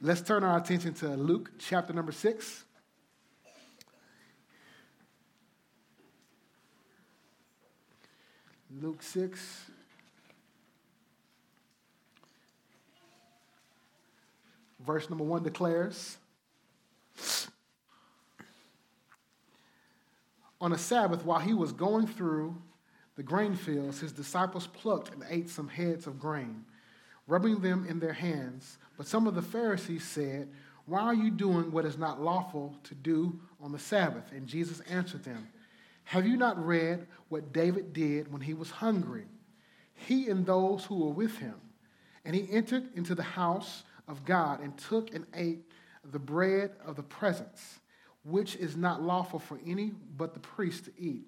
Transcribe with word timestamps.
Let's 0.00 0.20
turn 0.20 0.44
our 0.44 0.56
attention 0.56 0.94
to 0.94 1.08
Luke 1.08 1.50
chapter 1.58 1.92
number 1.92 2.12
6. 2.12 2.64
Luke 8.80 9.02
6. 9.02 9.70
Verse 14.86 15.10
number 15.10 15.24
1 15.24 15.42
declares 15.42 16.16
On 20.60 20.72
a 20.72 20.78
Sabbath, 20.78 21.24
while 21.24 21.40
he 21.40 21.54
was 21.54 21.72
going 21.72 22.06
through 22.06 22.54
the 23.16 23.24
grain 23.24 23.56
fields, 23.56 23.98
his 23.98 24.12
disciples 24.12 24.68
plucked 24.68 25.12
and 25.12 25.24
ate 25.28 25.50
some 25.50 25.66
heads 25.66 26.06
of 26.06 26.20
grain, 26.20 26.64
rubbing 27.28 27.60
them 27.60 27.86
in 27.88 28.00
their 28.00 28.12
hands. 28.12 28.78
But 28.96 29.06
some 29.06 29.28
of 29.28 29.36
the 29.36 29.42
Pharisees 29.42 30.02
said, 30.02 30.48
Why 30.86 31.02
are 31.02 31.14
you 31.14 31.30
doing 31.30 31.70
what 31.70 31.84
is 31.84 31.96
not 31.96 32.20
lawful 32.20 32.74
to 32.84 32.94
do 32.96 33.38
on 33.60 33.70
the 33.70 33.78
Sabbath? 33.78 34.32
And 34.32 34.48
Jesus 34.48 34.80
answered 34.90 35.22
them, 35.22 35.46
Have 36.04 36.26
you 36.26 36.36
not 36.36 36.64
read 36.64 37.06
what 37.28 37.52
David 37.52 37.92
did 37.92 38.32
when 38.32 38.40
he 38.40 38.54
was 38.54 38.70
hungry? 38.70 39.26
He 39.94 40.28
and 40.28 40.44
those 40.44 40.84
who 40.84 41.04
were 41.04 41.12
with 41.12 41.38
him. 41.38 41.54
And 42.24 42.34
he 42.34 42.48
entered 42.50 42.88
into 42.96 43.14
the 43.14 43.22
house 43.22 43.84
of 44.08 44.24
God 44.24 44.60
and 44.60 44.76
took 44.76 45.14
and 45.14 45.24
ate 45.34 45.60
the 46.10 46.18
bread 46.18 46.72
of 46.84 46.96
the 46.96 47.02
presence 47.02 47.80
which 48.24 48.56
is 48.56 48.76
not 48.76 49.02
lawful 49.02 49.38
for 49.38 49.58
any 49.66 49.92
but 50.16 50.34
the 50.34 50.40
priest 50.40 50.84
to 50.86 50.92
eat. 50.98 51.26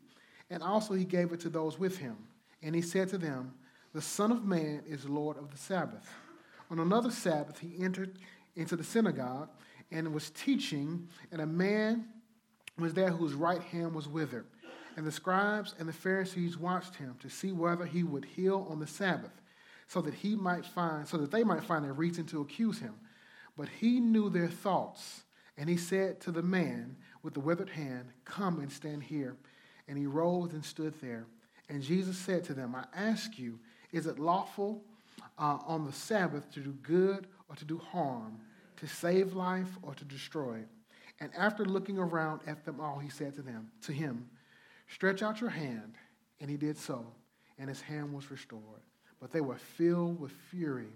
And 0.51 0.63
also 0.63 0.95
he 0.95 1.05
gave 1.05 1.33
it 1.33 1.41
to 1.41 1.49
those 1.49 1.79
with 1.79 1.99
him. 1.99 2.17
And 2.63 2.75
he 2.75 2.83
said 2.83 3.09
to 3.11 3.19
them, 3.19 3.55
The 3.93 4.03
Son 4.03 4.31
of 4.31 4.45
Man 4.45 4.83
is 4.87 5.09
Lord 5.09 5.37
of 5.37 5.51
the 5.51 5.59
Sabbath. 5.59 6.09
On 6.71 6.79
another 6.79 7.11
Sabbath, 7.11 7.59
he 7.59 7.83
entered 7.83 8.19
into 8.55 8.77
the 8.77 8.85
synagogue 8.85 9.49
and 9.91 10.15
was 10.15 10.31
teaching, 10.31 11.09
and 11.33 11.41
a 11.41 11.47
man 11.47 12.07
was 12.79 12.95
there 12.95 13.11
whose 13.11 13.35
right 13.35 13.63
hand 13.63 13.95
was 13.95 14.07
withered. 14.07 14.47
And 14.97 15.07
the 15.07 15.13
scribes 15.13 15.75
and 15.79 15.89
the 15.89 15.93
Pharisees 15.93 16.57
watched 16.57 16.97
him 16.97 17.17
to 17.21 17.29
see 17.29 17.53
whether 17.53 17.85
he 17.85 18.03
would 18.05 18.25
heal 18.25 18.67
on 18.71 18.79
the 18.79 18.87
Sabbath, 18.87 19.33
so 19.89 20.01
that 20.03 20.15
he 20.15 20.37
might 20.37 20.65
find, 20.65 21.07
so 21.07 21.17
that 21.19 21.33
they 21.33 21.43
might 21.43 21.65
find 21.65 21.85
a 21.85 21.93
reason 21.93 22.27
to 22.27 22.41
accuse 22.41 22.79
him. 22.79 22.95
But 23.57 23.69
he 23.69 23.99
knew 23.99 24.31
their 24.31 24.49
thoughts 24.49 25.25
and 25.61 25.69
he 25.69 25.77
said 25.77 26.21
to 26.23 26.33
the 26.33 26.43
man 26.43 26.97
with 27.23 27.35
the 27.35 27.41
withered 27.41 27.69
hand, 27.69 28.13
Come 28.25 28.61
and 28.61 28.73
stand 28.73 29.03
here. 29.03 29.37
And 29.87 29.99
he 29.99 30.07
rose 30.07 30.55
and 30.55 30.65
stood 30.65 30.95
there. 31.03 31.27
And 31.69 31.83
Jesus 31.83 32.17
said 32.17 32.45
to 32.45 32.55
them, 32.55 32.75
I 32.75 32.85
ask 32.95 33.39
you, 33.39 33.59
is 33.93 34.07
it 34.07 34.19
lawful 34.19 34.83
uh, 35.39 35.59
on 35.67 35.85
the 35.85 35.93
Sabbath 35.93 36.51
to 36.53 36.61
do 36.61 36.73
good 36.83 37.27
or 37.49 37.57
to 37.57 37.65
do 37.65 37.79
harm, 37.79 38.41
to 38.77 38.87
save 38.87 39.35
life 39.35 39.79
or 39.83 39.95
to 39.95 40.05
destroy? 40.05 40.61
And 41.21 41.31
after 41.37 41.65
looking 41.65 41.99
around 41.99 42.41
at 42.47 42.65
them 42.65 42.81
all, 42.81 42.99
he 42.99 43.11
said 43.11 43.35
to 43.35 43.43
them, 43.43 43.71
to 43.83 43.93
him, 43.93 44.29
Stretch 44.89 45.23
out 45.23 45.41
your 45.41 45.51
hand. 45.51 45.95
And 46.41 46.51
he 46.51 46.57
did 46.57 46.79
so, 46.79 47.05
and 47.59 47.69
his 47.69 47.83
hand 47.83 48.13
was 48.15 48.31
restored. 48.31 48.81
But 49.21 49.31
they 49.31 49.43
were 49.43 49.59
filled 49.59 50.19
with 50.19 50.33
fury 50.51 50.89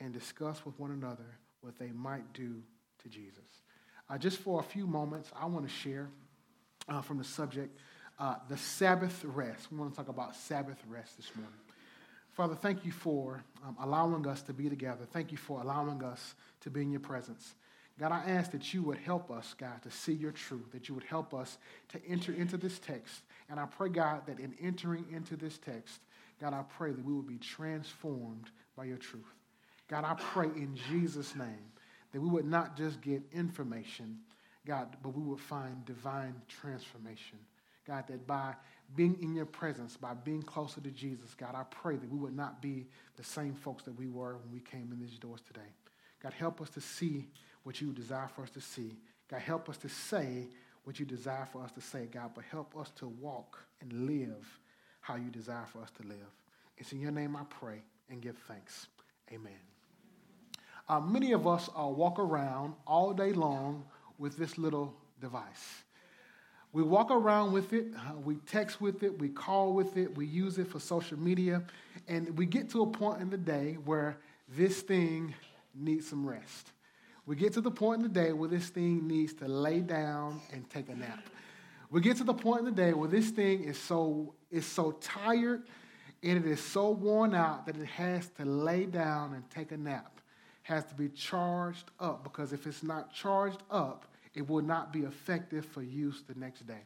and 0.00 0.12
discussed 0.12 0.66
with 0.66 0.78
one 0.80 0.90
another 0.90 1.38
what 1.60 1.78
they 1.78 1.92
might 1.92 2.32
do 2.32 2.62
to 3.02 3.08
Jesus. 3.08 3.62
Uh, 4.08 4.18
just 4.18 4.38
for 4.38 4.58
a 4.58 4.62
few 4.62 4.86
moments, 4.86 5.30
I 5.40 5.46
want 5.46 5.66
to 5.66 5.72
share 5.72 6.08
uh, 6.88 7.00
from 7.00 7.18
the 7.18 7.24
subject 7.24 7.78
uh, 8.18 8.34
the 8.48 8.56
Sabbath 8.56 9.24
rest. 9.24 9.70
We 9.70 9.78
want 9.78 9.92
to 9.92 9.96
talk 9.96 10.08
about 10.08 10.34
Sabbath 10.34 10.78
rest 10.88 11.16
this 11.16 11.30
morning. 11.36 11.54
Father, 12.40 12.54
thank 12.54 12.86
you 12.86 12.90
for 12.90 13.44
um, 13.66 13.76
allowing 13.82 14.26
us 14.26 14.40
to 14.40 14.54
be 14.54 14.70
together. 14.70 15.04
Thank 15.12 15.30
you 15.30 15.36
for 15.36 15.60
allowing 15.60 16.02
us 16.02 16.34
to 16.62 16.70
be 16.70 16.80
in 16.80 16.90
your 16.90 17.00
presence. 17.00 17.54
God, 17.98 18.12
I 18.12 18.30
ask 18.30 18.50
that 18.52 18.72
you 18.72 18.82
would 18.84 18.96
help 18.96 19.30
us, 19.30 19.54
God, 19.58 19.82
to 19.82 19.90
see 19.90 20.14
your 20.14 20.32
truth, 20.32 20.72
that 20.72 20.88
you 20.88 20.94
would 20.94 21.04
help 21.04 21.34
us 21.34 21.58
to 21.90 22.00
enter 22.08 22.32
into 22.32 22.56
this 22.56 22.78
text. 22.78 23.20
And 23.50 23.60
I 23.60 23.66
pray, 23.66 23.90
God, 23.90 24.22
that 24.26 24.40
in 24.40 24.54
entering 24.58 25.04
into 25.12 25.36
this 25.36 25.58
text, 25.58 26.00
God, 26.40 26.54
I 26.54 26.62
pray 26.62 26.92
that 26.92 27.04
we 27.04 27.12
will 27.12 27.20
be 27.20 27.36
transformed 27.36 28.50
by 28.74 28.84
your 28.84 28.96
truth. 28.96 29.34
God, 29.88 30.04
I 30.04 30.14
pray 30.14 30.46
in 30.46 30.78
Jesus' 30.88 31.36
name 31.36 31.72
that 32.12 32.22
we 32.22 32.30
would 32.30 32.46
not 32.46 32.74
just 32.74 33.02
get 33.02 33.22
information, 33.34 34.18
God, 34.66 34.96
but 35.02 35.14
we 35.14 35.22
would 35.22 35.40
find 35.40 35.84
divine 35.84 36.36
transformation. 36.48 37.38
God, 37.86 38.06
that 38.08 38.26
by 38.26 38.54
being 38.94 39.16
in 39.22 39.34
your 39.34 39.46
presence, 39.46 39.96
by 39.96 40.14
being 40.14 40.42
closer 40.42 40.80
to 40.80 40.90
Jesus, 40.90 41.34
God, 41.34 41.54
I 41.54 41.62
pray 41.70 41.96
that 41.96 42.10
we 42.10 42.18
would 42.18 42.36
not 42.36 42.60
be 42.60 42.86
the 43.16 43.24
same 43.24 43.54
folks 43.54 43.84
that 43.84 43.98
we 43.98 44.08
were 44.08 44.36
when 44.36 44.52
we 44.52 44.60
came 44.60 44.90
in 44.92 44.98
these 44.98 45.18
doors 45.18 45.40
today. 45.46 45.68
God, 46.22 46.32
help 46.32 46.60
us 46.60 46.70
to 46.70 46.80
see 46.80 47.28
what 47.62 47.80
you 47.80 47.92
desire 47.92 48.28
for 48.34 48.42
us 48.42 48.50
to 48.50 48.60
see. 48.60 48.96
God, 49.30 49.40
help 49.40 49.68
us 49.68 49.76
to 49.78 49.88
say 49.88 50.48
what 50.84 50.98
you 50.98 51.06
desire 51.06 51.46
for 51.52 51.62
us 51.62 51.70
to 51.72 51.80
say, 51.80 52.08
God, 52.10 52.32
but 52.34 52.44
help 52.50 52.76
us 52.76 52.90
to 52.96 53.06
walk 53.06 53.58
and 53.80 54.06
live 54.06 54.58
how 55.00 55.16
you 55.16 55.30
desire 55.30 55.66
for 55.66 55.82
us 55.82 55.90
to 56.00 56.06
live. 56.06 56.16
It's 56.76 56.92
in 56.92 57.00
your 57.00 57.12
name 57.12 57.36
I 57.36 57.42
pray 57.48 57.82
and 58.08 58.20
give 58.20 58.36
thanks. 58.48 58.86
Amen. 59.32 59.52
Uh, 60.88 61.00
many 61.00 61.32
of 61.32 61.46
us 61.46 61.70
uh, 61.78 61.86
walk 61.86 62.18
around 62.18 62.74
all 62.86 63.12
day 63.12 63.32
long 63.32 63.84
with 64.18 64.36
this 64.36 64.58
little 64.58 64.94
device. 65.20 65.84
We 66.72 66.82
walk 66.82 67.10
around 67.10 67.52
with 67.52 67.72
it, 67.72 67.86
we 68.22 68.36
text 68.46 68.80
with 68.80 69.02
it, 69.02 69.18
we 69.18 69.28
call 69.28 69.72
with 69.72 69.96
it, 69.96 70.16
we 70.16 70.26
use 70.26 70.58
it 70.58 70.68
for 70.68 70.78
social 70.78 71.18
media, 71.18 71.64
and 72.06 72.36
we 72.38 72.46
get 72.46 72.70
to 72.70 72.82
a 72.82 72.86
point 72.86 73.20
in 73.20 73.28
the 73.28 73.36
day 73.36 73.76
where 73.84 74.18
this 74.56 74.80
thing 74.80 75.34
needs 75.74 76.08
some 76.08 76.24
rest. 76.24 76.72
We 77.26 77.36
get 77.36 77.52
to 77.54 77.60
the 77.60 77.70
point 77.70 78.02
in 78.02 78.02
the 78.02 78.20
day 78.20 78.32
where 78.32 78.48
this 78.48 78.68
thing 78.68 79.06
needs 79.06 79.32
to 79.34 79.48
lay 79.48 79.80
down 79.80 80.40
and 80.52 80.68
take 80.70 80.88
a 80.88 80.94
nap. 80.94 81.28
We 81.90 82.00
get 82.00 82.16
to 82.18 82.24
the 82.24 82.34
point 82.34 82.60
in 82.60 82.64
the 82.66 82.82
day 82.82 82.92
where 82.92 83.08
this 83.08 83.30
thing 83.30 83.64
is 83.64 83.78
so, 83.78 84.34
is 84.50 84.64
so 84.64 84.92
tired 84.92 85.64
and 86.22 86.38
it 86.38 86.46
is 86.46 86.60
so 86.60 86.90
worn 86.90 87.34
out 87.34 87.66
that 87.66 87.76
it 87.76 87.86
has 87.86 88.28
to 88.36 88.44
lay 88.44 88.86
down 88.86 89.34
and 89.34 89.48
take 89.50 89.72
a 89.72 89.76
nap 89.76 90.20
has 90.62 90.84
to 90.84 90.94
be 90.94 91.08
charged 91.08 91.90
up 91.98 92.22
because 92.22 92.52
if 92.52 92.66
it's 92.66 92.82
not 92.82 93.12
charged 93.12 93.62
up, 93.70 94.06
it 94.34 94.48
will 94.48 94.62
not 94.62 94.92
be 94.92 95.00
effective 95.00 95.64
for 95.66 95.82
use 95.82 96.22
the 96.26 96.38
next 96.38 96.66
day. 96.66 96.82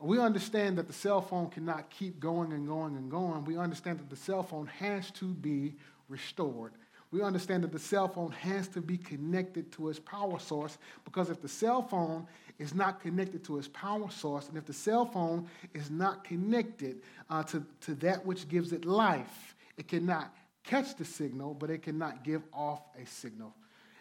We 0.00 0.18
understand 0.18 0.78
that 0.78 0.88
the 0.88 0.92
cell 0.92 1.20
phone 1.20 1.48
cannot 1.48 1.88
keep 1.90 2.18
going 2.18 2.52
and 2.52 2.66
going 2.66 2.96
and 2.96 3.10
going. 3.10 3.44
We 3.44 3.56
understand 3.56 4.00
that 4.00 4.10
the 4.10 4.16
cell 4.16 4.42
phone 4.42 4.66
has 4.66 5.10
to 5.12 5.26
be 5.26 5.76
restored. 6.08 6.72
We 7.12 7.22
understand 7.22 7.62
that 7.62 7.72
the 7.72 7.78
cell 7.78 8.08
phone 8.08 8.32
has 8.32 8.66
to 8.68 8.80
be 8.80 8.96
connected 8.96 9.70
to 9.72 9.90
its 9.90 10.00
power 10.00 10.38
source 10.38 10.78
because 11.04 11.28
if 11.28 11.42
the 11.42 11.48
cell 11.48 11.82
phone 11.82 12.26
is 12.58 12.74
not 12.74 13.00
connected 13.00 13.44
to 13.44 13.58
its 13.58 13.68
power 13.68 14.10
source, 14.10 14.48
and 14.48 14.56
if 14.56 14.64
the 14.64 14.72
cell 14.72 15.04
phone 15.04 15.46
is 15.74 15.90
not 15.90 16.24
connected 16.24 17.02
uh, 17.28 17.42
to, 17.44 17.64
to 17.82 17.94
that 17.96 18.24
which 18.24 18.48
gives 18.48 18.72
it 18.72 18.86
life, 18.86 19.54
it 19.76 19.88
cannot 19.88 20.34
catch 20.64 20.96
the 20.96 21.04
signal, 21.04 21.54
but 21.54 21.70
it 21.70 21.82
cannot 21.82 22.24
give 22.24 22.42
off 22.52 22.80
a 23.00 23.06
signal. 23.06 23.54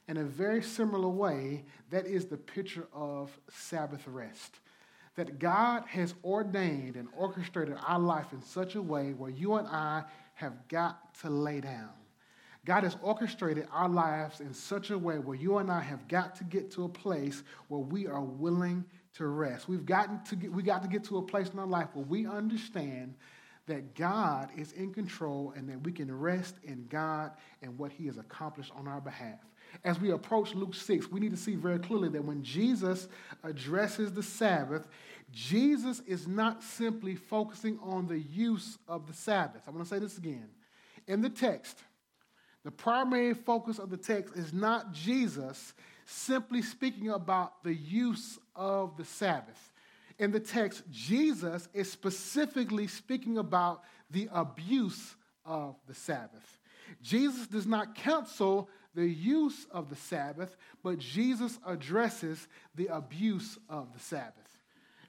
In 0.07 0.17
a 0.17 0.23
very 0.23 0.61
similar 0.61 1.07
way, 1.07 1.63
that 1.89 2.05
is 2.05 2.25
the 2.25 2.37
picture 2.37 2.87
of 2.93 3.37
Sabbath 3.49 4.07
rest. 4.07 4.59
That 5.15 5.39
God 5.39 5.83
has 5.87 6.15
ordained 6.23 6.95
and 6.95 7.07
orchestrated 7.17 7.77
our 7.85 7.99
life 7.99 8.33
in 8.33 8.41
such 8.41 8.75
a 8.75 8.81
way 8.81 9.13
where 9.13 9.29
you 9.29 9.55
and 9.55 9.67
I 9.67 10.03
have 10.35 10.67
got 10.67 11.13
to 11.21 11.29
lay 11.29 11.61
down. 11.61 11.89
God 12.65 12.83
has 12.83 12.95
orchestrated 13.01 13.67
our 13.71 13.89
lives 13.89 14.39
in 14.39 14.53
such 14.53 14.91
a 14.91 14.97
way 14.97 15.17
where 15.17 15.35
you 15.35 15.57
and 15.57 15.71
I 15.71 15.81
have 15.81 16.07
got 16.07 16.35
to 16.35 16.43
get 16.43 16.71
to 16.71 16.83
a 16.83 16.89
place 16.89 17.43
where 17.69 17.81
we 17.81 18.05
are 18.07 18.21
willing 18.21 18.85
to 19.15 19.25
rest. 19.27 19.67
We've 19.67 19.85
gotten 19.85 20.23
to 20.25 20.35
get, 20.35 20.51
we 20.51 20.61
got 20.61 20.83
to 20.83 20.87
get 20.87 21.03
to 21.05 21.17
a 21.17 21.21
place 21.21 21.49
in 21.49 21.59
our 21.59 21.67
life 21.67 21.87
where 21.93 22.05
we 22.05 22.27
understand 22.27 23.15
that 23.71 23.95
God 23.95 24.49
is 24.57 24.73
in 24.73 24.93
control 24.93 25.53
and 25.55 25.69
that 25.69 25.81
we 25.81 25.93
can 25.93 26.13
rest 26.13 26.55
in 26.65 26.85
God 26.89 27.31
and 27.61 27.77
what 27.77 27.93
He 27.93 28.05
has 28.07 28.17
accomplished 28.17 28.73
on 28.75 28.85
our 28.85 28.99
behalf. 28.99 29.39
As 29.85 29.97
we 29.97 30.11
approach 30.11 30.53
Luke 30.53 30.75
6, 30.75 31.09
we 31.09 31.21
need 31.21 31.31
to 31.31 31.37
see 31.37 31.55
very 31.55 31.79
clearly 31.79 32.09
that 32.09 32.25
when 32.25 32.43
Jesus 32.43 33.07
addresses 33.45 34.11
the 34.11 34.21
Sabbath, 34.21 34.89
Jesus 35.31 36.01
is 36.05 36.27
not 36.27 36.61
simply 36.61 37.15
focusing 37.15 37.79
on 37.81 38.07
the 38.07 38.19
use 38.19 38.77
of 38.89 39.07
the 39.07 39.13
Sabbath. 39.13 39.61
I'm 39.65 39.73
going 39.73 39.85
to 39.85 39.89
say 39.89 39.99
this 39.99 40.17
again. 40.17 40.49
In 41.07 41.21
the 41.21 41.29
text, 41.29 41.81
the 42.65 42.71
primary 42.71 43.33
focus 43.33 43.79
of 43.79 43.89
the 43.89 43.95
text 43.95 44.35
is 44.35 44.51
not 44.51 44.91
Jesus 44.91 45.73
simply 46.05 46.61
speaking 46.61 47.07
about 47.07 47.63
the 47.63 47.73
use 47.73 48.37
of 48.53 48.97
the 48.97 49.05
Sabbath 49.05 49.70
in 50.21 50.31
the 50.31 50.39
text, 50.39 50.83
Jesus 50.91 51.67
is 51.73 51.91
specifically 51.91 52.85
speaking 52.85 53.39
about 53.39 53.81
the 54.11 54.29
abuse 54.31 55.15
of 55.43 55.75
the 55.87 55.95
Sabbath. 55.95 56.59
Jesus 57.01 57.47
does 57.47 57.65
not 57.65 57.95
counsel 57.95 58.69
the 58.93 59.07
use 59.07 59.65
of 59.71 59.89
the 59.89 59.95
Sabbath, 59.95 60.55
but 60.83 60.99
Jesus 60.99 61.57
addresses 61.65 62.47
the 62.75 62.85
abuse 62.87 63.57
of 63.67 63.91
the 63.93 63.99
Sabbath. 63.99 64.35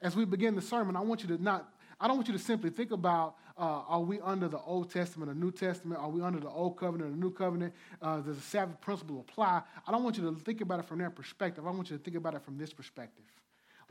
As 0.01 0.17
we 0.17 0.25
begin 0.25 0.55
the 0.55 0.63
sermon, 0.63 0.97
I 0.97 1.01
want 1.01 1.23
you 1.23 1.37
to 1.37 1.43
not 1.43 1.69
I 2.01 2.09
don't 2.09 2.17
want 2.17 2.27
you 2.27 2.33
to 2.33 2.43
simply 2.43 2.71
think 2.71 2.91
about 2.91 3.37
uh, 3.57 3.83
are 3.87 4.01
we 4.01 4.19
under 4.23 4.49
the 4.49 4.59
Old 4.61 4.91
Testament 4.91 5.31
or 5.31 5.35
New 5.35 5.53
Testament? 5.53 6.01
Are 6.01 6.09
we 6.09 6.23
under 6.23 6.41
the 6.41 6.49
Old 6.49 6.79
Covenant 6.79 7.11
or 7.11 7.13
the 7.13 7.21
New 7.21 7.31
Covenant? 7.31 7.75
Uh, 8.01 8.21
does 8.21 8.37
the 8.37 8.43
Sabbath 8.43 8.81
principle 8.81 9.21
apply? 9.21 9.61
I 9.87 9.93
don't 9.93 10.03
want 10.03 10.17
you 10.17 10.25
to 10.25 10.35
think 10.41 10.63
about 10.63 10.81
it 10.81 10.87
from 10.87 10.99
that 11.01 11.15
perspective. 11.15 11.67
I 11.67 11.71
want 11.71 11.91
you 11.91 11.99
to 11.99 12.03
think 12.03 12.17
about 12.17 12.35
it 12.35 12.43
from 12.43 12.57
this 12.57 12.73
perspective. 12.73 13.27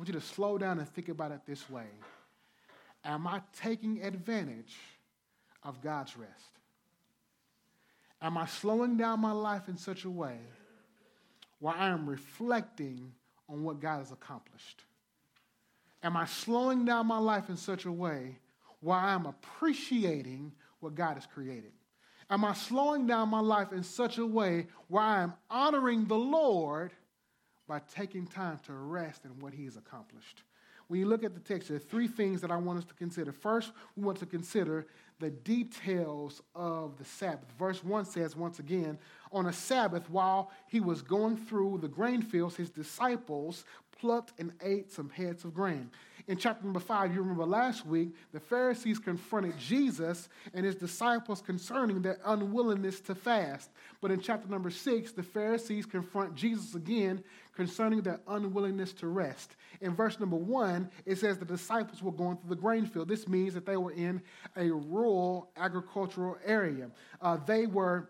Want 0.02 0.08
you 0.08 0.20
to 0.20 0.26
slow 0.26 0.58
down 0.58 0.80
and 0.80 0.90
think 0.90 1.10
about 1.10 1.32
it 1.32 1.42
this 1.46 1.70
way 1.70 1.86
Am 3.06 3.28
I 3.28 3.40
taking 3.62 4.02
advantage 4.02 4.76
of 5.62 5.80
God's 5.80 6.18
rest? 6.18 6.58
Am 8.20 8.36
I 8.36 8.48
slowing 8.48 8.98
down 8.98 9.20
my 9.20 9.32
life 9.32 9.70
in 9.70 9.78
such 9.78 10.06
a 10.06 10.10
way 10.10 10.40
where 11.60 11.76
I 11.76 11.90
am 11.90 12.10
reflecting 12.10 13.12
on 13.48 13.62
what 13.62 13.80
God 13.80 14.00
has 14.00 14.12
accomplished? 14.12 14.82
Am 16.02 16.18
I 16.18 16.26
slowing 16.26 16.84
down 16.84 17.06
my 17.06 17.20
life 17.20 17.50
in 17.50 17.56
such 17.56 17.86
a 17.86 17.92
way 17.92 18.40
where 18.80 18.98
I 18.98 19.14
am 19.14 19.28
appreciating 19.28 20.52
what 20.80 20.96
God 20.96 21.14
has 21.14 21.28
created? 21.28 21.74
Am 22.28 22.44
I 22.44 22.54
slowing 22.54 23.06
down 23.06 23.30
my 23.30 23.40
life 23.40 23.72
in 23.72 23.84
such 23.84 24.18
a 24.18 24.26
way 24.26 24.66
where 24.88 25.04
I 25.04 25.22
am 25.22 25.34
honoring 25.52 26.06
the 26.06 26.18
Lord 26.18 26.92
by 27.72 27.80
taking 27.96 28.28
time 28.28 28.60
to 28.66 28.74
rest 28.74 29.24
in 29.24 29.32
what 29.40 29.54
He 29.54 29.64
has 29.64 29.78
accomplished? 29.78 30.44
When 30.90 31.00
you 31.00 31.06
look 31.06 31.24
at 31.24 31.34
the 31.34 31.40
text, 31.40 31.70
there 31.70 31.78
are 31.78 31.80
three 31.80 32.10
things 32.10 32.42
that 32.42 32.52
I 32.52 32.58
want 32.58 32.80
us 32.80 32.84
to 32.84 32.94
consider. 32.96 33.32
First, 33.32 33.72
we 33.96 34.04
want 34.04 34.18
to 34.18 34.26
consider 34.26 34.88
the 35.22 35.30
details 35.30 36.42
of 36.54 36.98
the 36.98 37.06
Sabbath. 37.06 37.50
Verse 37.58 37.82
1 37.82 38.04
says, 38.04 38.36
once 38.36 38.60
again, 38.60 38.98
on 39.32 39.46
a 39.46 39.54
Sabbath, 39.54 40.10
while 40.10 40.52
he 40.68 40.82
was 40.82 41.02
going 41.02 41.38
through 41.38 41.78
the 41.82 41.88
grain 41.88 42.22
fields, 42.22 42.58
his 42.58 42.70
disciples 42.70 43.64
plucked 43.98 44.38
and 44.38 44.52
ate 44.62 44.92
some 44.92 45.10
heads 45.10 45.46
of 45.46 45.54
grain. 45.54 45.90
In 46.28 46.38
chapter 46.38 46.64
number 46.64 46.80
five, 46.80 47.14
you 47.14 47.22
remember 47.22 47.46
last 47.46 47.86
week, 47.86 48.10
the 48.32 48.40
Pharisees 48.40 49.00
confronted 49.00 49.58
Jesus 49.58 50.30
and 50.54 50.66
his 50.66 50.76
disciples 50.76 51.42
concerning 51.42 52.02
their 52.02 52.20
unwillingness 52.26 53.00
to 53.02 53.16
fast. 53.16 53.72
But 54.02 54.12
in 54.12 54.20
chapter 54.20 54.48
number 54.48 54.70
six, 54.70 55.12
the 55.12 55.24
Pharisees 55.24 55.86
confront 55.86 56.36
Jesus 56.36 56.76
again 56.76 57.24
concerning 57.56 58.02
their 58.02 58.20
unwillingness 58.28 58.94
to 58.94 59.08
rest. 59.08 59.56
In 59.82 59.96
verse 59.96 60.20
number 60.20 60.38
one, 60.38 60.90
it 61.06 61.18
says 61.18 61.38
the 61.38 61.46
disciples 61.46 62.02
were 62.02 62.12
going 62.12 62.38
through 62.38 62.50
the 62.50 62.62
grain 62.62 62.86
field. 62.86 63.08
This 63.08 63.28
means 63.28 63.54
that 63.54 63.66
they 63.66 63.78
were 63.78 63.92
in 63.92 64.22
a 64.56 64.72
rural 64.72 65.52
agricultural 65.58 66.38
area. 66.46 66.90
Uh, 67.22 67.38
they 67.46 67.66
were 67.68 68.10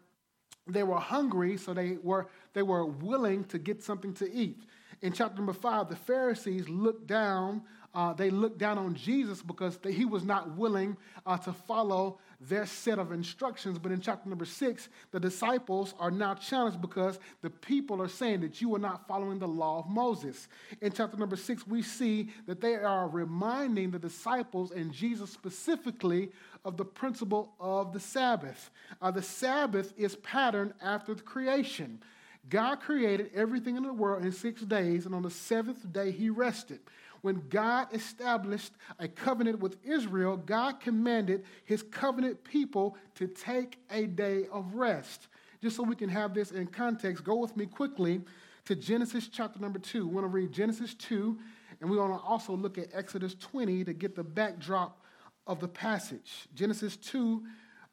they 0.67 0.83
were 0.83 0.99
hungry, 0.99 1.57
so 1.57 1.73
they 1.73 1.97
were, 2.03 2.27
they 2.53 2.61
were 2.61 2.85
willing 2.85 3.43
to 3.45 3.57
get 3.57 3.83
something 3.83 4.13
to 4.15 4.31
eat. 4.31 4.63
In 5.01 5.13
chapter 5.13 5.37
number 5.37 5.53
five, 5.53 5.89
the 5.89 5.95
Pharisees 5.95 6.69
looked 6.69 7.07
down 7.07 7.63
uh, 7.93 8.13
they 8.13 8.29
looked 8.29 8.57
down 8.57 8.77
on 8.77 8.95
Jesus 8.95 9.41
because 9.41 9.77
they, 9.77 9.91
he 9.91 10.05
was 10.05 10.23
not 10.23 10.55
willing 10.55 10.95
uh, 11.25 11.37
to 11.39 11.51
follow 11.51 12.19
their 12.39 12.65
set 12.65 12.97
of 12.97 13.11
instructions. 13.11 13.77
But 13.77 13.91
in 13.91 13.99
chapter 13.99 14.29
number 14.29 14.45
six, 14.45 14.87
the 15.11 15.19
disciples 15.19 15.93
are 15.99 16.09
now 16.09 16.35
challenged 16.35 16.79
because 16.79 17.19
the 17.41 17.49
people 17.49 18.01
are 18.01 18.07
saying 18.07 18.41
that 18.41 18.61
you 18.61 18.73
are 18.75 18.79
not 18.79 19.07
following 19.07 19.39
the 19.39 19.47
law 19.47 19.79
of 19.79 19.89
Moses. 19.89 20.47
In 20.79 20.93
chapter 20.93 21.17
number 21.17 21.35
six, 21.35 21.67
we 21.67 21.81
see 21.81 22.29
that 22.47 22.61
they 22.61 22.75
are 22.75 23.09
reminding 23.09 23.91
the 23.91 23.99
disciples 23.99 24.71
and 24.71 24.93
Jesus 24.93 25.29
specifically 25.29 26.31
of 26.63 26.77
the 26.77 26.85
principle 26.85 27.53
of 27.59 27.91
the 27.91 27.99
Sabbath. 27.99 28.69
Uh, 29.01 29.11
the 29.11 29.21
Sabbath 29.21 29.93
is 29.97 30.15
patterned 30.17 30.73
after 30.81 31.13
the 31.13 31.23
creation. 31.23 32.01
God 32.49 32.79
created 32.81 33.31
everything 33.35 33.77
in 33.77 33.83
the 33.83 33.93
world 33.93 34.23
in 34.23 34.31
six 34.31 34.61
days, 34.61 35.05
and 35.05 35.13
on 35.13 35.21
the 35.21 35.29
seventh 35.29 35.91
day, 35.91 36.11
he 36.11 36.29
rested. 36.29 36.79
When 37.21 37.43
God 37.49 37.87
established 37.93 38.73
a 38.97 39.07
covenant 39.07 39.59
with 39.59 39.77
Israel, 39.83 40.37
God 40.37 40.79
commanded 40.79 41.45
his 41.65 41.83
covenant 41.83 42.43
people 42.43 42.97
to 43.15 43.27
take 43.27 43.77
a 43.91 44.07
day 44.07 44.47
of 44.51 44.73
rest. 44.73 45.27
Just 45.61 45.75
so 45.75 45.83
we 45.83 45.95
can 45.95 46.09
have 46.09 46.33
this 46.33 46.51
in 46.51 46.65
context, 46.65 47.23
go 47.23 47.35
with 47.35 47.55
me 47.55 47.67
quickly 47.67 48.21
to 48.65 48.75
Genesis 48.75 49.27
chapter 49.27 49.59
number 49.59 49.77
2. 49.77 50.07
We 50.07 50.13
want 50.13 50.25
to 50.25 50.29
read 50.29 50.51
Genesis 50.51 50.95
2, 50.95 51.37
and 51.79 51.89
we 51.89 51.97
want 51.97 52.13
to 52.13 52.25
also 52.25 52.53
look 52.53 52.79
at 52.79 52.87
Exodus 52.93 53.35
20 53.35 53.83
to 53.83 53.93
get 53.93 54.15
the 54.15 54.23
backdrop 54.23 55.03
of 55.45 55.59
the 55.59 55.67
passage. 55.67 56.47
Genesis 56.55 56.97
2, 56.97 57.43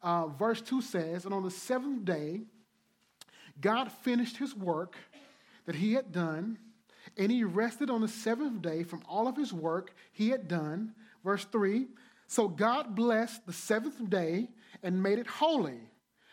uh, 0.01 0.27
verse 0.27 0.61
2 0.61 0.81
says, 0.81 1.25
And 1.25 1.33
on 1.33 1.43
the 1.43 1.51
seventh 1.51 2.05
day, 2.05 2.41
God 3.61 3.91
finished 3.91 4.37
his 4.37 4.55
work 4.55 4.95
that 5.65 5.75
he 5.75 5.93
had 5.93 6.11
done 6.11 6.57
and 7.17 7.31
he 7.31 7.43
rested 7.43 7.89
on 7.89 8.01
the 8.01 8.07
seventh 8.07 8.61
day 8.61 8.83
from 8.83 9.03
all 9.07 9.27
of 9.27 9.35
his 9.35 9.53
work 9.53 9.93
he 10.11 10.29
had 10.29 10.47
done. 10.47 10.93
Verse 11.23 11.45
3 11.45 11.87
So 12.27 12.47
God 12.47 12.95
blessed 12.95 13.45
the 13.45 13.53
seventh 13.53 14.09
day 14.09 14.49
and 14.83 15.01
made 15.01 15.19
it 15.19 15.27
holy, 15.27 15.79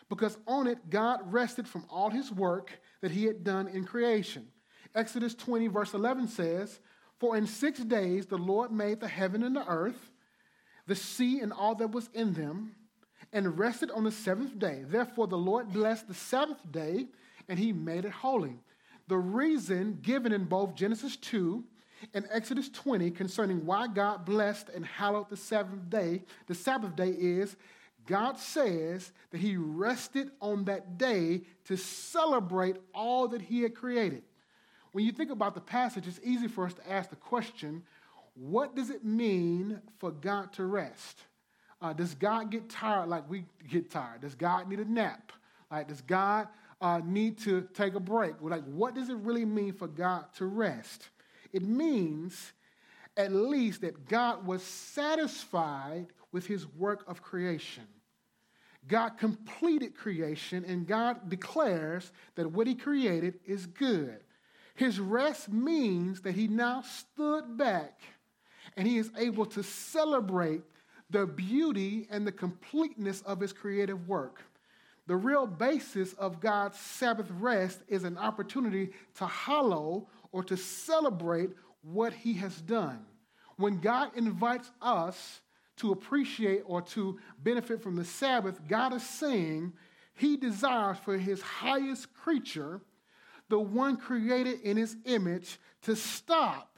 because 0.08 0.38
on 0.46 0.66
it 0.66 0.90
God 0.90 1.32
rested 1.32 1.66
from 1.66 1.84
all 1.90 2.10
his 2.10 2.30
work 2.30 2.70
that 3.00 3.10
he 3.10 3.24
had 3.24 3.44
done 3.44 3.68
in 3.68 3.84
creation. 3.84 4.46
Exodus 4.94 5.34
20, 5.34 5.66
verse 5.68 5.92
11 5.92 6.28
says, 6.28 6.80
For 7.18 7.36
in 7.36 7.46
six 7.46 7.80
days 7.80 8.26
the 8.26 8.38
Lord 8.38 8.70
made 8.70 9.00
the 9.00 9.08
heaven 9.08 9.42
and 9.42 9.56
the 9.56 9.66
earth, 9.66 10.12
the 10.86 10.94
sea 10.94 11.40
and 11.40 11.52
all 11.52 11.74
that 11.74 11.90
was 11.90 12.08
in 12.14 12.32
them, 12.32 12.74
and 13.32 13.58
rested 13.58 13.90
on 13.90 14.04
the 14.04 14.10
seventh 14.10 14.58
day. 14.58 14.84
Therefore 14.86 15.26
the 15.26 15.38
Lord 15.38 15.72
blessed 15.72 16.08
the 16.08 16.14
seventh 16.14 16.70
day, 16.70 17.06
and 17.48 17.58
he 17.58 17.72
made 17.72 18.04
it 18.04 18.12
holy. 18.12 18.58
The 19.08 19.16
reason 19.16 19.98
given 20.02 20.32
in 20.32 20.44
both 20.44 20.74
Genesis 20.74 21.16
2 21.16 21.62
and 22.14 22.26
Exodus 22.30 22.68
20 22.68 23.10
concerning 23.12 23.64
why 23.64 23.86
God 23.86 24.24
blessed 24.24 24.68
and 24.70 24.84
hallowed 24.84 25.30
the 25.30 25.36
seventh 25.36 25.88
day, 25.88 26.22
the 26.46 26.54
Sabbath 26.54 26.96
day 26.96 27.10
is 27.10 27.56
God 28.06 28.38
says 28.38 29.12
that 29.30 29.40
he 29.40 29.56
rested 29.56 30.30
on 30.40 30.64
that 30.64 30.96
day 30.96 31.42
to 31.64 31.76
celebrate 31.76 32.76
all 32.94 33.28
that 33.28 33.42
he 33.42 33.62
had 33.62 33.74
created. 33.74 34.22
When 34.92 35.04
you 35.04 35.12
think 35.12 35.30
about 35.30 35.54
the 35.54 35.60
passage, 35.60 36.06
it's 36.06 36.20
easy 36.22 36.48
for 36.48 36.64
us 36.64 36.74
to 36.74 36.90
ask 36.90 37.10
the 37.10 37.16
question 37.16 37.82
what 38.34 38.76
does 38.76 38.90
it 38.90 39.04
mean 39.04 39.80
for 39.98 40.10
God 40.10 40.52
to 40.54 40.64
rest? 40.64 41.18
Uh, 41.80 41.92
does 41.92 42.14
God 42.14 42.50
get 42.50 42.68
tired 42.70 43.08
like 43.08 43.28
we 43.28 43.44
get 43.68 43.90
tired? 43.90 44.22
Does 44.22 44.34
God 44.34 44.68
need 44.68 44.80
a 44.80 44.90
nap? 44.90 45.32
Like, 45.70 45.88
does 45.88 46.00
God 46.00 46.48
uh, 46.80 47.00
need 47.04 47.38
to 47.38 47.66
take 47.74 47.94
a 47.94 48.00
break. 48.00 48.34
Like, 48.40 48.64
what 48.64 48.94
does 48.94 49.08
it 49.08 49.16
really 49.16 49.44
mean 49.44 49.72
for 49.72 49.88
God 49.88 50.26
to 50.36 50.46
rest? 50.46 51.08
It 51.52 51.62
means 51.62 52.52
at 53.16 53.32
least 53.32 53.80
that 53.80 54.08
God 54.08 54.46
was 54.46 54.62
satisfied 54.62 56.08
with 56.32 56.46
his 56.46 56.66
work 56.74 57.04
of 57.06 57.22
creation. 57.22 57.84
God 58.88 59.18
completed 59.18 59.96
creation, 59.96 60.64
and 60.64 60.86
God 60.86 61.28
declares 61.28 62.12
that 62.36 62.52
what 62.52 62.66
he 62.66 62.74
created 62.74 63.40
is 63.44 63.66
good. 63.66 64.20
His 64.74 65.00
rest 65.00 65.48
means 65.48 66.20
that 66.20 66.34
he 66.34 66.46
now 66.46 66.82
stood 66.82 67.56
back 67.56 68.00
and 68.76 68.86
he 68.86 68.98
is 68.98 69.10
able 69.16 69.46
to 69.46 69.62
celebrate 69.62 70.62
the 71.10 71.26
beauty 71.26 72.06
and 72.10 72.26
the 72.26 72.32
completeness 72.32 73.22
of 73.22 73.40
his 73.40 73.52
creative 73.52 74.08
work. 74.08 74.42
The 75.06 75.16
real 75.16 75.46
basis 75.46 76.14
of 76.14 76.40
God's 76.40 76.78
Sabbath 76.78 77.30
rest 77.38 77.80
is 77.88 78.02
an 78.04 78.18
opportunity 78.18 78.90
to 79.18 79.26
hallow 79.26 80.08
or 80.32 80.42
to 80.44 80.56
celebrate 80.56 81.50
what 81.82 82.12
He 82.12 82.34
has 82.34 82.60
done. 82.60 83.06
When 83.56 83.78
God 83.78 84.10
invites 84.16 84.70
us 84.82 85.40
to 85.76 85.92
appreciate 85.92 86.62
or 86.66 86.82
to 86.82 87.18
benefit 87.42 87.82
from 87.82 87.96
the 87.96 88.04
Sabbath, 88.04 88.60
God 88.66 88.92
is 88.94 89.08
saying 89.08 89.72
He 90.14 90.36
desires 90.36 90.98
for 91.04 91.16
His 91.16 91.40
highest 91.40 92.12
creature, 92.12 92.80
the 93.48 93.60
one 93.60 93.96
created 93.96 94.60
in 94.62 94.76
His 94.76 94.96
image, 95.04 95.58
to 95.82 95.94
stop, 95.94 96.75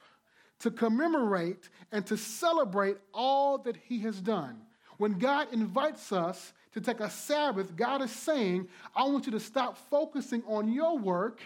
to 0.61 0.71
commemorate, 0.71 1.69
and 1.93 2.05
to 2.07 2.17
celebrate 2.17 2.97
all 3.15 3.59
that 3.59 3.77
He 3.77 4.01
has 4.01 4.21
done. 4.21 4.61
When 4.97 5.19
God 5.19 5.53
invites 5.53 6.13
us 6.13 6.53
to 6.73 6.81
take 6.81 7.01
a 7.01 7.09
Sabbath, 7.09 7.77
God 7.77 8.03
is 8.03 8.11
saying, 8.11 8.69
I 8.95 9.05
want 9.05 9.27
you 9.27 9.33
to 9.33 9.41
stop 9.41 9.79
focusing 9.89 10.43
on 10.47 10.73
your 10.73 10.99
work 10.99 11.41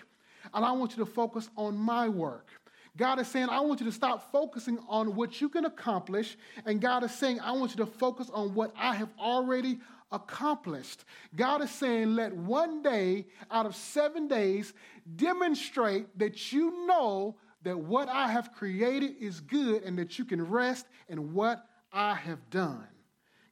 and 0.54 0.64
I 0.64 0.73
want 0.73 0.97
you 0.97 1.04
to 1.04 1.11
focus 1.11 1.49
on 1.57 1.76
my 1.76 2.09
work. 2.09 2.49
God 2.97 3.19
is 3.21 3.28
saying, 3.28 3.49
I 3.49 3.61
want 3.61 3.81
you 3.81 3.87
to 3.87 3.92
stop 3.92 4.31
focusing 4.31 4.78
on 4.88 5.14
what 5.14 5.40
you 5.40 5.49
can 5.49 5.64
accomplish. 5.64 6.37
And 6.66 6.81
God 6.81 7.04
is 7.04 7.12
saying, 7.12 7.40
I 7.40 7.52
want 7.52 7.71
you 7.71 7.78
to 7.78 7.87
focus 7.87 8.28
on 8.33 8.54
what 8.54 8.73
I 8.76 8.95
have 8.95 9.09
already 9.19 9.78
accomplished. 10.11 11.04
God 11.35 11.62
is 11.62 11.71
saying, 11.71 12.14
let 12.14 12.35
one 12.35 12.83
day 12.83 13.26
out 13.50 13.64
of 13.64 13.75
seven 13.75 14.28
days 14.28 14.75
demonstrate 15.16 16.19
that 16.19 16.52
you 16.52 16.87
know 16.87 17.35
that 17.64 17.78
what 17.78 18.09
I 18.09 18.28
have 18.28 18.52
created 18.52 19.16
is 19.21 19.40
good 19.40 19.83
and 19.83 19.99
that 19.99 20.19
you 20.19 20.25
can 20.25 20.42
rest 20.42 20.87
in 21.09 21.33
what 21.35 21.64
I 21.92 22.14
have 22.14 22.50
done. 22.50 22.87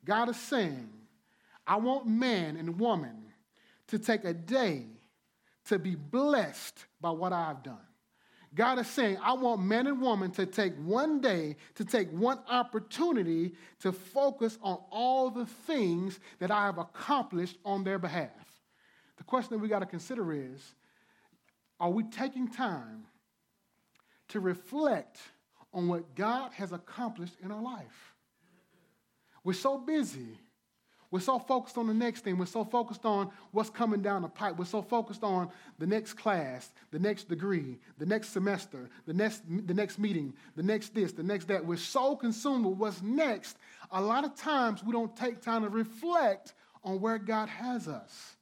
God 0.05 0.29
is 0.29 0.37
saying, 0.37 0.89
I 1.67 1.77
want 1.77 2.07
man 2.07 2.57
and 2.57 2.81
woman 2.81 3.25
to 3.89 3.99
take 3.99 4.25
a 4.25 4.35
day 4.35 4.87
to 5.67 5.79
be 5.79 5.95
blessed 5.95 6.87
by 7.01 7.11
what 7.11 7.33
I've 7.33 7.63
done. 7.63 7.79
God 8.55 8.81
is 8.81 8.89
saying, 8.89 9.19
I 9.23 9.35
want 9.35 9.63
men 9.63 9.87
and 9.87 10.01
women 10.01 10.33
to 10.33 10.45
take 10.45 10.75
one 10.77 11.21
day, 11.21 11.55
to 11.77 11.85
take 11.85 12.11
one 12.11 12.41
opportunity 12.49 13.53
to 13.81 13.93
focus 13.93 14.59
on 14.61 14.79
all 14.91 15.31
the 15.31 15.47
things 15.47 16.19
that 16.41 16.51
I 16.51 16.67
have 16.67 16.79
accomplished 16.79 17.59
on 17.65 17.85
their 17.85 17.99
behalf. 17.99 18.31
The 19.19 19.25
question 19.25 19.51
that 19.51 19.59
we 19.59 19.69
got 19.69 19.81
to 19.81 19.87
consider 19.87 20.33
is 20.33 20.75
are 21.79 21.91
we 21.91 22.03
taking 22.05 22.49
time 22.49 23.05
to 24.31 24.41
reflect 24.41 25.19
on 25.73 25.89
what 25.89 26.15
God 26.15 26.53
has 26.55 26.73
accomplished 26.73 27.37
in 27.43 27.51
our 27.51 27.63
life? 27.63 28.15
We're 29.45 29.53
so 29.55 29.79
busy 29.79 30.39
we're 31.11 31.21
so 31.21 31.41
focused 31.41 31.77
on 31.77 31.89
the 31.89 31.95
next 31.95 32.23
thing. 32.23 32.39
We're 32.39 32.47
so 32.47 32.65
focused 32.65 33.05
on 33.05 33.31
what's 33.51 33.71
coming 33.71 34.01
down 34.01 34.23
the 34.23 34.29
pipe. 34.29 34.57
We're 34.57 34.65
so 34.65 34.81
focused 34.81 35.25
on 35.25 35.51
the 35.79 35.87
next 35.87 36.13
class, 36.13 36.71
the 36.93 37.01
next 37.01 37.29
degree, 37.29 37.79
the 37.99 38.07
next 38.07 38.29
semester, 38.29 38.89
the 39.07 39.13
next, 39.13 39.43
the 39.67 39.75
next 39.75 39.99
meeting, 39.99 40.35
the 40.55 40.63
next 40.63 40.95
this, 40.95 41.13
the 41.13 41.25
next 41.25 41.49
that. 41.49 41.67
We're 41.67 41.79
so 41.79 42.15
consumed 42.15 42.65
with 42.65 42.79
what's 42.79 43.03
next. 43.03 43.57
A 43.91 44.01
lot 44.01 44.25
of 44.25 44.37
times 44.37 44.85
we 44.85 44.93
don't 44.93 45.15
take 45.17 45.41
time 45.41 45.65
to 45.65 45.69
reflect 45.69 46.55
on 46.85 47.01
where 47.01 47.19
God 47.19 47.49
has 47.49 47.89
us. 47.89 48.37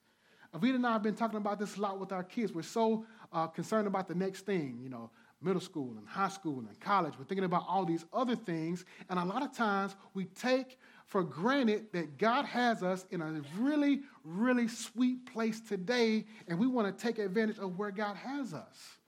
Avita 0.54 0.75
and 0.75 0.87
I 0.87 0.92
have 0.92 1.02
been 1.02 1.14
talking 1.14 1.38
about 1.38 1.59
this 1.59 1.76
a 1.76 1.80
lot 1.80 1.99
with 1.99 2.12
our 2.12 2.25
kids. 2.25 2.52
We're 2.52 2.62
so 2.62 3.07
uh, 3.33 3.47
concerned 3.47 3.87
about 3.87 4.09
the 4.09 4.14
next 4.14 4.45
thing, 4.45 4.78
you 4.83 4.90
know, 4.90 5.11
middle 5.40 5.61
school 5.61 5.95
and 5.97 6.07
high 6.07 6.28
school 6.28 6.59
and 6.59 6.80
college. 6.80 7.14
We're 7.18 7.25
thinking 7.25 7.45
about 7.45 7.64
all 7.68 7.85
these 7.85 8.04
other 8.12 8.37
things. 8.37 8.85
And 9.09 9.18
a 9.18 9.25
lot 9.25 9.42
of 9.42 9.57
times 9.57 9.95
we 10.14 10.25
take 10.25 10.78
for 11.07 11.23
granted 11.23 11.87
that 11.92 12.18
God 12.18 12.45
has 12.45 12.83
us 12.83 13.07
in 13.11 13.23
a 13.23 13.40
really, 13.59 14.00
really 14.25 14.68
sweet 14.68 15.33
place 15.33 15.61
today, 15.61 16.26
and 16.47 16.59
we 16.59 16.66
want 16.66 16.97
to 16.97 17.02
take 17.02 17.18
advantage 17.18 17.59
of 17.59 17.78
where 17.78 17.90
God 17.90 18.16
has 18.16 18.52
us. 18.52 18.99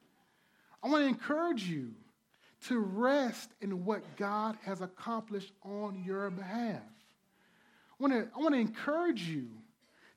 I 0.83 0.89
want 0.89 1.03
to 1.03 1.09
encourage 1.09 1.65
you 1.65 1.91
to 2.69 2.79
rest 2.79 3.51
in 3.61 3.85
what 3.85 4.17
God 4.17 4.57
has 4.65 4.81
accomplished 4.81 5.53
on 5.63 6.03
your 6.05 6.31
behalf. 6.31 6.81
I 7.99 8.03
want 8.03 8.15
to, 8.15 8.29
I 8.35 8.39
want 8.39 8.55
to 8.55 8.61
encourage 8.61 9.23
you 9.23 9.49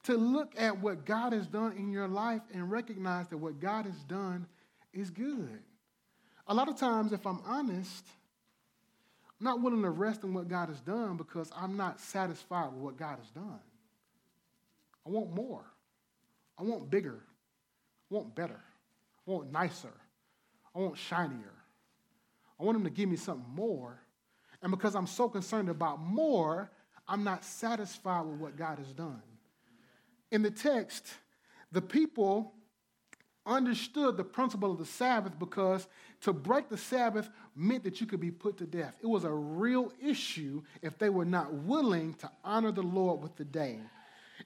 to 0.03 0.15
look 0.15 0.53
at 0.57 0.77
what 0.79 1.05
God 1.05 1.33
has 1.33 1.47
done 1.47 1.73
in 1.77 1.89
your 1.89 2.07
life 2.07 2.41
and 2.53 2.69
recognize 2.69 3.27
that 3.29 3.37
what 3.37 3.59
God 3.59 3.85
has 3.85 4.03
done 4.03 4.45
is 4.93 5.09
good. 5.09 5.59
A 6.47 6.53
lot 6.53 6.67
of 6.67 6.77
times, 6.77 7.13
if 7.13 7.25
I'm 7.25 7.39
honest, 7.45 8.05
I'm 9.39 9.45
not 9.45 9.61
willing 9.61 9.81
to 9.81 9.89
rest 9.89 10.23
in 10.23 10.33
what 10.33 10.47
God 10.47 10.69
has 10.69 10.79
done 10.81 11.17
because 11.17 11.51
I'm 11.55 11.77
not 11.77 11.99
satisfied 11.99 12.73
with 12.73 12.81
what 12.81 12.97
God 12.97 13.17
has 13.19 13.29
done. 13.29 13.59
I 15.05 15.09
want 15.09 15.33
more. 15.33 15.65
I 16.57 16.63
want 16.63 16.89
bigger. 16.89 17.19
I 18.11 18.15
want 18.15 18.35
better. 18.35 18.59
I 19.27 19.31
want 19.31 19.51
nicer. 19.51 19.93
I 20.75 20.79
want 20.79 20.97
shinier. 20.97 21.53
I 22.59 22.63
want 22.63 22.77
Him 22.77 22.83
to 22.83 22.89
give 22.89 23.09
me 23.09 23.15
something 23.15 23.53
more. 23.53 23.99
And 24.61 24.71
because 24.71 24.95
I'm 24.95 25.07
so 25.07 25.27
concerned 25.27 25.69
about 25.69 26.01
more, 26.01 26.71
I'm 27.07 27.23
not 27.23 27.43
satisfied 27.43 28.25
with 28.25 28.39
what 28.39 28.57
God 28.57 28.79
has 28.79 28.93
done. 28.93 29.21
In 30.31 30.41
the 30.41 30.51
text, 30.51 31.07
the 31.71 31.81
people 31.81 32.53
understood 33.45 34.17
the 34.17 34.23
principle 34.23 34.71
of 34.71 34.77
the 34.79 34.85
Sabbath 34.85 35.37
because 35.37 35.87
to 36.21 36.33
break 36.33 36.69
the 36.69 36.77
Sabbath 36.77 37.29
meant 37.55 37.83
that 37.83 37.99
you 37.99 38.07
could 38.07 38.19
be 38.19 38.31
put 38.31 38.57
to 38.57 38.65
death. 38.65 38.95
It 39.01 39.07
was 39.07 39.23
a 39.23 39.31
real 39.31 39.91
issue 40.01 40.61
if 40.81 40.97
they 40.97 41.09
were 41.09 41.25
not 41.25 41.53
willing 41.53 42.13
to 42.15 42.31
honor 42.43 42.71
the 42.71 42.83
Lord 42.83 43.21
with 43.21 43.35
the 43.35 43.45
day. 43.45 43.79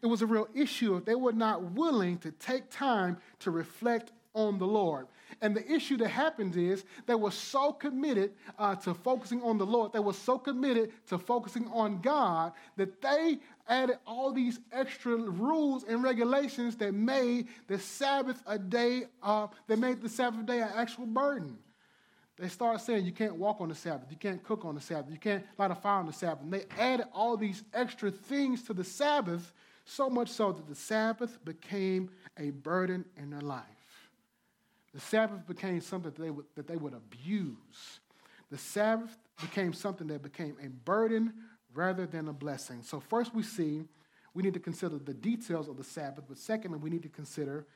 It 0.01 0.07
was 0.07 0.21
a 0.21 0.25
real 0.25 0.47
issue 0.53 0.95
if 0.95 1.05
they 1.05 1.15
were 1.15 1.33
not 1.33 1.71
willing 1.71 2.17
to 2.19 2.31
take 2.31 2.69
time 2.69 3.17
to 3.39 3.51
reflect 3.51 4.11
on 4.37 4.59
the 4.59 4.67
Lord. 4.67 5.07
And 5.41 5.55
the 5.55 5.71
issue 5.71 5.97
that 5.97 6.09
happened 6.09 6.55
is 6.55 6.85
they 7.05 7.15
were 7.15 7.31
so 7.31 7.71
committed 7.71 8.33
uh, 8.57 8.75
to 8.75 8.93
focusing 8.93 9.41
on 9.43 9.57
the 9.57 9.65
Lord, 9.65 9.93
they 9.93 9.99
were 9.99 10.13
so 10.13 10.37
committed 10.37 10.91
to 11.07 11.17
focusing 11.17 11.67
on 11.73 11.99
God 12.01 12.53
that 12.77 13.01
they 13.01 13.39
added 13.67 13.97
all 14.05 14.31
these 14.31 14.59
extra 14.71 15.15
rules 15.15 15.83
and 15.83 16.01
regulations 16.01 16.75
that 16.77 16.93
made 16.93 17.47
the 17.67 17.77
Sabbath 17.77 18.41
a 18.47 18.57
day, 18.57 19.05
uh, 19.21 19.47
that 19.67 19.77
made 19.77 20.01
the 20.01 20.09
Sabbath 20.09 20.45
day 20.45 20.61
an 20.61 20.69
actual 20.75 21.05
burden. 21.05 21.57
They 22.39 22.49
started 22.49 22.79
saying 22.79 23.05
you 23.05 23.11
can't 23.11 23.35
walk 23.35 23.61
on 23.61 23.69
the 23.69 23.75
Sabbath, 23.75 24.07
you 24.11 24.17
can't 24.17 24.43
cook 24.43 24.63
on 24.63 24.75
the 24.75 24.81
Sabbath, 24.81 25.11
you 25.11 25.17
can't 25.17 25.43
light 25.57 25.71
a 25.71 25.75
fire 25.75 25.99
on 25.99 26.05
the 26.05 26.13
Sabbath. 26.13 26.43
And 26.43 26.53
they 26.53 26.65
added 26.77 27.07
all 27.11 27.35
these 27.35 27.63
extra 27.73 28.11
things 28.11 28.61
to 28.63 28.73
the 28.73 28.83
Sabbath, 28.83 29.53
so 29.85 30.09
much 30.09 30.29
so 30.29 30.51
that 30.51 30.67
the 30.67 30.75
Sabbath 30.75 31.43
became 31.43 32.09
a 32.37 32.51
burden 32.51 33.05
in 33.17 33.31
their 33.31 33.41
life. 33.41 33.76
The 34.97 35.03
Sabbath 35.03 35.45
became 35.45 35.79
something 35.79 36.11
that 36.11 36.19
they 36.19 36.31
would, 36.31 36.45
that 36.55 36.65
they 36.65 36.75
would 36.75 36.95
abuse. 36.95 37.99
The 38.49 38.57
Sabbath 38.57 39.15
became 39.39 39.71
something 39.71 40.07
that 40.07 40.23
became 40.23 40.57
a 40.59 40.69
burden 40.69 41.35
rather 41.75 42.07
than 42.07 42.27
a 42.29 42.33
blessing. 42.33 42.81
So, 42.81 42.99
first 42.99 43.35
we 43.35 43.43
see 43.43 43.83
we 44.33 44.41
need 44.41 44.55
to 44.55 44.59
consider 44.59 44.97
the 44.97 45.13
details 45.13 45.67
of 45.67 45.77
the 45.77 45.83
Sabbath, 45.83 46.23
but 46.27 46.39
secondly, 46.39 46.79
we 46.79 46.89
need 46.89 47.03
to 47.03 47.09
consider 47.09 47.67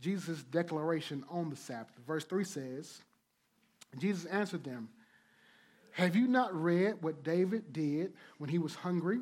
Jesus' 0.00 0.44
declaration 0.44 1.24
on 1.28 1.50
the 1.50 1.56
Sabbath. 1.56 1.96
Verse 2.06 2.24
3 2.24 2.44
says, 2.44 3.02
Jesus 3.98 4.24
answered 4.26 4.62
them, 4.62 4.88
Have 5.94 6.14
you 6.14 6.28
not 6.28 6.54
read 6.54 6.98
what 7.00 7.24
David 7.24 7.72
did 7.72 8.12
when 8.38 8.50
he 8.50 8.58
was 8.58 8.76
hungry? 8.76 9.18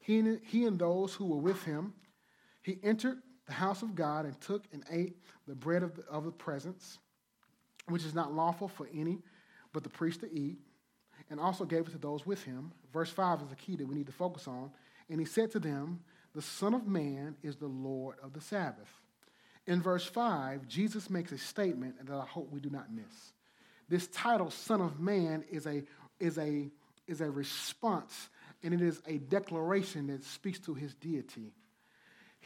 He 0.00 0.18
and, 0.18 0.38
he 0.44 0.66
and 0.66 0.78
those 0.78 1.14
who 1.14 1.24
were 1.24 1.40
with 1.40 1.62
him, 1.62 1.94
he 2.62 2.78
entered 2.82 3.22
the 3.46 3.52
house 3.52 3.82
of 3.82 3.94
God 3.94 4.24
and 4.24 4.38
took 4.40 4.64
and 4.72 4.82
ate 4.90 5.16
the 5.46 5.54
bread 5.54 5.82
of 5.82 5.94
the, 5.94 6.02
of 6.04 6.24
the 6.24 6.32
presence, 6.32 6.98
which 7.88 8.04
is 8.04 8.14
not 8.14 8.32
lawful 8.32 8.68
for 8.68 8.88
any 8.94 9.18
but 9.72 9.82
the 9.82 9.90
priest 9.90 10.20
to 10.20 10.32
eat, 10.32 10.58
and 11.30 11.38
also 11.38 11.64
gave 11.64 11.86
it 11.86 11.90
to 11.90 11.98
those 11.98 12.24
with 12.24 12.42
him. 12.44 12.72
Verse 12.92 13.10
5 13.10 13.42
is 13.42 13.48
the 13.48 13.56
key 13.56 13.76
that 13.76 13.86
we 13.86 13.94
need 13.94 14.06
to 14.06 14.12
focus 14.12 14.48
on. 14.48 14.70
And 15.10 15.20
he 15.20 15.26
said 15.26 15.50
to 15.52 15.58
them, 15.58 16.00
The 16.34 16.42
Son 16.42 16.72
of 16.72 16.86
Man 16.86 17.36
is 17.42 17.56
the 17.56 17.66
Lord 17.66 18.16
of 18.22 18.32
the 18.32 18.40
Sabbath. 18.40 18.88
In 19.66 19.82
verse 19.82 20.06
5, 20.06 20.66
Jesus 20.66 21.10
makes 21.10 21.32
a 21.32 21.38
statement 21.38 22.06
that 22.06 22.16
I 22.16 22.24
hope 22.24 22.50
we 22.50 22.60
do 22.60 22.70
not 22.70 22.92
miss. 22.92 23.32
This 23.88 24.06
title, 24.08 24.50
Son 24.50 24.80
of 24.80 24.98
Man, 24.98 25.44
is 25.50 25.66
a, 25.66 25.82
is 26.18 26.38
a, 26.38 26.70
is 27.06 27.20
a 27.20 27.30
response 27.30 28.28
and 28.62 28.72
it 28.72 28.80
is 28.80 29.02
a 29.06 29.18
declaration 29.18 30.06
that 30.08 30.24
speaks 30.24 30.58
to 30.60 30.74
his 30.74 30.94
deity 30.94 31.52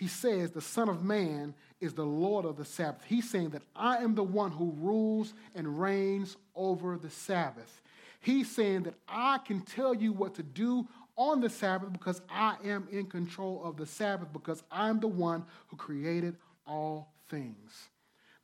he 0.01 0.09
says 0.09 0.51
the 0.51 0.63
Son 0.63 0.89
of 0.89 1.05
Man 1.05 1.53
is 1.79 1.93
the 1.93 2.07
Lord 2.07 2.47
of 2.47 2.57
the 2.57 2.65
Sabbath. 2.65 3.03
He's 3.07 3.29
saying 3.29 3.51
that 3.51 3.61
I 3.77 3.99
am 3.99 4.15
the 4.15 4.23
one 4.23 4.51
who 4.51 4.75
rules 4.79 5.35
and 5.55 5.79
reigns 5.79 6.39
over 6.57 6.97
the 6.97 7.11
Sabbath. 7.11 7.83
He's 8.19 8.51
saying 8.51 8.85
that 8.85 8.95
I 9.07 9.41
can 9.45 9.61
tell 9.61 9.93
you 9.93 10.15
what 10.15 10.37
to 10.37 10.43
do 10.43 10.89
on 11.17 11.43
the 11.43 11.51
Sabbath 11.51 11.93
because 11.93 12.23
I 12.31 12.57
am 12.65 12.89
in 12.91 13.09
control 13.09 13.61
of 13.63 13.77
the 13.77 13.85
Sabbath 13.85 14.33
because 14.33 14.63
I'm 14.73 15.01
the 15.01 15.07
one 15.07 15.45
who 15.69 15.77
created 15.77 16.39
all 16.67 17.13
things. 17.29 17.91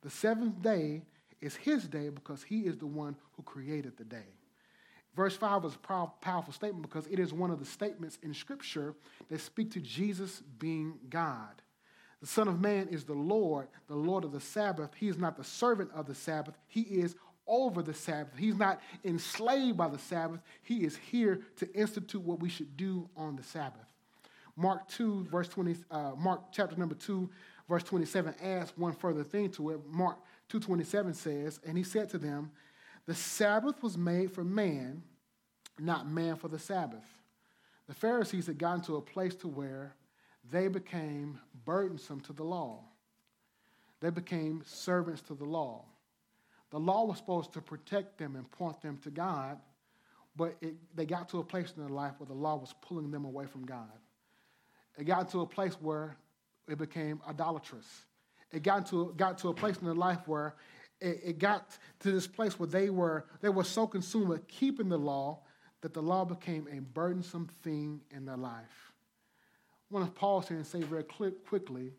The 0.03 0.11
seventh 0.11 0.61
day 0.61 1.01
is 1.41 1.55
his 1.55 1.87
day 1.87 2.09
because 2.09 2.43
he 2.43 2.67
is 2.67 2.77
the 2.77 2.85
one 2.85 3.15
who 3.35 3.41
created 3.41 3.97
the 3.97 4.03
day. 4.03 4.29
Verse 5.17 5.35
5 5.35 5.65
is 5.65 5.73
a 5.73 6.07
powerful 6.21 6.53
statement 6.53 6.83
because 6.83 7.07
it 7.07 7.17
is 7.17 7.33
one 7.33 7.49
of 7.49 7.57
the 7.57 7.65
statements 7.65 8.19
in 8.21 8.35
Scripture 8.35 8.93
that 9.29 9.41
speak 9.41 9.71
to 9.71 9.79
Jesus 9.79 10.43
being 10.59 10.93
God. 11.09 11.63
The 12.21 12.27
Son 12.27 12.47
of 12.47 12.61
Man 12.61 12.87
is 12.89 13.03
the 13.03 13.13
Lord, 13.13 13.67
the 13.87 13.95
Lord 13.95 14.23
of 14.23 14.31
the 14.31 14.39
Sabbath. 14.39 14.91
He 14.95 15.07
is 15.07 15.17
not 15.17 15.35
the 15.35 15.43
servant 15.43 15.89
of 15.95 16.05
the 16.05 16.13
Sabbath, 16.13 16.55
He 16.67 16.81
is 16.81 17.15
over 17.47 17.81
the 17.81 17.95
Sabbath. 17.95 18.37
He's 18.37 18.57
not 18.57 18.79
enslaved 19.03 19.77
by 19.77 19.87
the 19.87 19.97
Sabbath. 19.97 20.41
He 20.61 20.83
is 20.83 20.97
here 20.97 21.41
to 21.55 21.73
institute 21.73 22.21
what 22.21 22.39
we 22.39 22.49
should 22.49 22.77
do 22.77 23.09
on 23.17 23.37
the 23.37 23.43
Sabbath. 23.43 23.85
Mark 24.55 24.87
2, 24.89 25.27
verse 25.31 25.47
20, 25.47 25.77
uh, 25.89 26.11
Mark 26.17 26.51
chapter 26.51 26.75
number 26.75 26.95
2, 26.95 27.27
verse 27.69 27.83
27 27.83 28.35
adds 28.43 28.73
one 28.75 28.93
further 28.93 29.23
thing 29.23 29.49
to 29.51 29.71
it. 29.71 29.79
Mark 29.89 30.17
2.27 30.51 31.15
says, 31.15 31.59
And 31.65 31.77
he 31.77 31.83
said 31.83 32.09
to 32.09 32.17
them, 32.17 32.51
the 33.07 33.15
Sabbath 33.15 33.81
was 33.81 33.97
made 33.97 34.31
for 34.31 34.43
man, 34.43 35.01
not 35.79 36.07
man 36.07 36.35
for 36.35 36.49
the 36.49 36.59
Sabbath. 36.59 37.05
The 37.87 37.95
Pharisees 37.95 38.47
had 38.47 38.57
gotten 38.57 38.81
to 38.83 38.97
a 38.97 39.01
place 39.01 39.33
to 39.35 39.47
where 39.47 39.95
they 40.51 40.67
became 40.67 41.39
burdensome 41.65 42.19
to 42.21 42.33
the 42.33 42.43
law. 42.43 42.83
They 44.01 44.09
became 44.09 44.61
servants 44.65 45.21
to 45.23 45.33
the 45.33 45.45
law. 45.45 45.85
The 46.69 46.79
law 46.79 47.05
was 47.05 47.17
supposed 47.17 47.53
to 47.53 47.61
protect 47.61 48.17
them 48.17 48.35
and 48.35 48.49
point 48.51 48.81
them 48.81 48.97
to 49.03 49.09
God, 49.09 49.57
but 50.35 50.55
it, 50.61 50.75
they 50.95 51.05
got 51.05 51.29
to 51.29 51.39
a 51.39 51.43
place 51.43 51.73
in 51.75 51.81
their 51.81 51.91
life 51.91 52.13
where 52.17 52.27
the 52.27 52.33
law 52.33 52.57
was 52.57 52.75
pulling 52.81 53.09
them 53.09 53.23
away 53.23 53.45
from 53.45 53.65
God. 53.65 53.87
It 54.97 55.05
got 55.05 55.31
to 55.31 55.41
a 55.41 55.45
place 55.45 55.75
where 55.79 56.17
it 56.67 56.77
became 56.77 57.21
idolatrous. 57.27 58.05
It 58.51 58.63
got 58.63 58.87
to, 58.87 59.13
got 59.15 59.37
to 59.39 59.49
a 59.49 59.53
place 59.53 59.77
in 59.77 59.85
their 59.85 59.95
life 59.95 60.19
where 60.25 60.55
it, 60.99 61.21
it 61.23 61.39
got 61.39 61.77
to 61.99 62.11
this 62.11 62.27
place 62.27 62.59
where 62.59 62.67
they 62.67 62.89
were, 62.89 63.25
they 63.41 63.49
were 63.49 63.63
so 63.63 63.87
consumed 63.87 64.27
with 64.27 64.47
keeping 64.47 64.89
the 64.89 64.97
law 64.97 65.39
that 65.81 65.93
the 65.93 66.01
law 66.01 66.25
became 66.25 66.67
a 66.71 66.79
burdensome 66.79 67.49
thing 67.63 68.01
in 68.11 68.25
their 68.25 68.37
life. 68.37 68.93
I 69.89 69.93
want 69.93 70.05
to 70.13 70.19
pause 70.19 70.47
here 70.47 70.57
and 70.57 70.65
say 70.65 70.81
very 70.81 71.03
quickly 71.03 71.93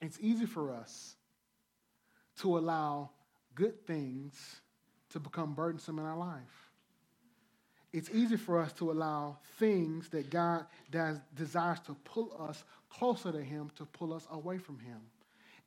it's 0.00 0.18
easy 0.20 0.46
for 0.46 0.72
us 0.72 1.16
to 2.40 2.58
allow 2.58 3.10
good 3.54 3.86
things 3.86 4.60
to 5.10 5.20
become 5.20 5.54
burdensome 5.54 5.98
in 5.98 6.04
our 6.04 6.16
life. 6.16 6.70
It's 7.92 8.10
easy 8.12 8.36
for 8.36 8.58
us 8.58 8.72
to 8.74 8.90
allow 8.90 9.38
things 9.58 10.08
that 10.08 10.28
God 10.28 10.66
does, 10.90 11.18
desires 11.36 11.78
to 11.86 11.94
pull 12.04 12.36
us 12.48 12.64
closer 12.90 13.30
to 13.30 13.40
Him 13.40 13.70
to 13.76 13.84
pull 13.84 14.12
us 14.12 14.26
away 14.32 14.58
from 14.58 14.78
Him. 14.80 15.00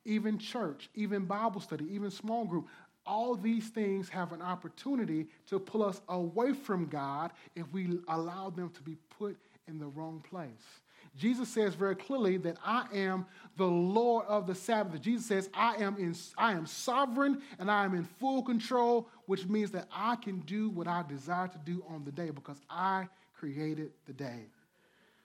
Even 0.08 0.40
church, 0.40 0.90
even 0.96 1.26
Bible 1.26 1.62
study, 1.62 1.86
even 1.92 2.10
small 2.10 2.46
group, 2.46 2.68
all 3.06 3.36
these 3.36 3.68
things 3.70 4.10
have 4.10 4.32
an 4.32 4.42
opportunity 4.42 5.28
to 5.48 5.60
pull 5.60 5.84
us 5.84 6.02
away 6.10 6.54
from 6.54 6.88
God 6.88 7.32
if 7.56 7.72
we 7.72 8.00
allow 8.08 8.50
them 8.50 8.70
to 8.72 8.82
be 8.82 8.98
put 9.20 9.38
in 9.68 9.80
the 9.80 9.86
wrong 9.88 10.24
place. 10.30 10.82
Jesus 11.18 11.50
says 11.50 11.74
very 11.74 11.96
clearly 11.96 12.38
that 12.38 12.58
I 12.64 12.86
am 12.94 13.26
the 13.58 13.66
Lord 13.66 14.26
of 14.28 14.46
the 14.46 14.54
Sabbath. 14.54 15.02
Jesus 15.02 15.26
says, 15.26 15.50
I 15.54 15.76
am, 15.78 15.98
in, 15.98 16.16
I 16.38 16.54
am 16.54 16.66
sovereign 16.66 17.42
and 17.60 17.72
I 17.72 17.86
am 17.86 17.96
in 17.96 18.04
full 18.04 18.44
control, 18.44 19.10
which 19.26 19.46
means 19.48 19.72
that 19.72 19.88
I 19.92 20.16
can 20.16 20.40
do 20.42 20.70
what 20.70 20.88
I 20.88 21.04
desire 21.08 21.48
to 21.48 21.58
do 21.66 21.84
on 21.90 22.04
the 22.04 22.12
day 22.12 22.30
because 22.30 22.62
I 22.70 23.08
created 23.36 23.92
the 24.06 24.14
day. 24.14 24.46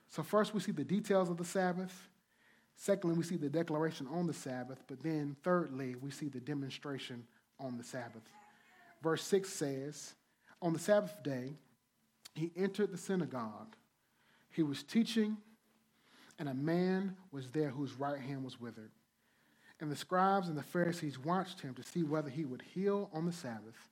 So, 0.09 0.23
first, 0.23 0.53
we 0.53 0.59
see 0.59 0.71
the 0.71 0.83
details 0.83 1.29
of 1.29 1.37
the 1.37 1.45
Sabbath. 1.45 1.93
Secondly, 2.75 3.15
we 3.15 3.23
see 3.23 3.37
the 3.37 3.49
declaration 3.49 4.07
on 4.11 4.27
the 4.27 4.33
Sabbath. 4.33 4.83
But 4.87 5.03
then, 5.03 5.35
thirdly, 5.43 5.95
we 5.95 6.11
see 6.11 6.27
the 6.27 6.39
demonstration 6.39 7.23
on 7.59 7.77
the 7.77 7.83
Sabbath. 7.83 8.23
Verse 9.01 9.23
6 9.23 9.49
says, 9.49 10.13
On 10.61 10.73
the 10.73 10.79
Sabbath 10.79 11.21
day, 11.23 11.53
he 12.35 12.51
entered 12.55 12.91
the 12.91 12.97
synagogue. 12.97 13.75
He 14.49 14.63
was 14.63 14.83
teaching 14.83 15.37
and 16.39 16.49
a 16.49 16.53
man 16.53 17.15
was 17.31 17.49
there 17.51 17.69
whose 17.69 17.93
right 17.93 18.19
hand 18.19 18.43
was 18.43 18.59
withered. 18.59 18.91
And 19.79 19.91
the 19.91 19.95
scribes 19.95 20.47
and 20.47 20.57
the 20.57 20.63
Pharisees 20.63 21.19
watched 21.19 21.61
him 21.61 21.73
to 21.75 21.83
see 21.83 22.03
whether 22.03 22.29
he 22.29 22.45
would 22.45 22.61
heal 22.61 23.09
on 23.13 23.25
the 23.25 23.31
Sabbath, 23.31 23.89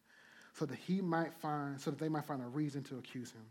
so 0.53 0.65
that 0.65 0.77
he 0.77 1.01
might 1.01 1.33
find 1.33 1.79
so 1.79 1.91
that 1.91 1.99
they 1.99 2.09
might 2.09 2.25
find 2.25 2.41
a 2.41 2.47
reason 2.47 2.83
to 2.83 2.97
accuse 2.97 3.31
him. 3.31 3.45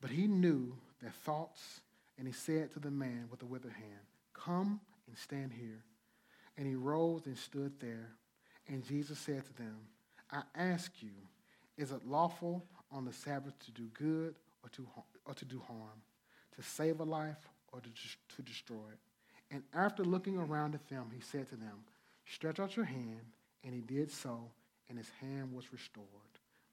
But 0.00 0.10
he 0.10 0.26
knew 0.26 0.76
their 1.00 1.12
thoughts, 1.24 1.80
and 2.18 2.26
he 2.26 2.32
said 2.32 2.72
to 2.72 2.80
the 2.80 2.90
man 2.90 3.28
with 3.30 3.40
the 3.40 3.46
withered 3.46 3.72
hand, 3.72 4.00
Come 4.44 4.80
and 5.06 5.16
stand 5.16 5.52
here. 5.52 5.84
And 6.56 6.66
he 6.66 6.74
rose 6.74 7.26
and 7.26 7.36
stood 7.36 7.72
there. 7.80 8.10
And 8.68 8.84
Jesus 8.84 9.18
said 9.18 9.44
to 9.46 9.52
them, 9.54 9.76
I 10.30 10.42
ask 10.54 10.92
you, 11.00 11.10
is 11.76 11.92
it 11.92 12.06
lawful 12.06 12.64
on 12.92 13.04
the 13.04 13.12
Sabbath 13.12 13.58
to 13.60 13.70
do 13.72 13.88
good 13.94 14.34
or 14.62 14.68
to, 14.70 14.86
or 15.24 15.34
to 15.34 15.44
do 15.44 15.60
harm, 15.66 16.02
to 16.56 16.62
save 16.62 17.00
a 17.00 17.04
life 17.04 17.48
or 17.72 17.80
to, 17.80 17.88
to 18.36 18.42
destroy 18.42 18.76
it. 18.92 18.98
And 19.50 19.62
after 19.74 20.04
looking 20.04 20.38
around 20.38 20.74
at 20.74 20.88
them, 20.88 21.06
he 21.14 21.20
said 21.20 21.48
to 21.50 21.56
them, 21.56 21.84
Stretch 22.26 22.60
out 22.60 22.76
your 22.76 22.84
hand. 22.84 23.20
And 23.64 23.74
he 23.74 23.80
did 23.80 24.10
so, 24.10 24.50
and 24.88 24.96
his 24.96 25.10
hand 25.20 25.52
was 25.52 25.72
restored. 25.72 26.06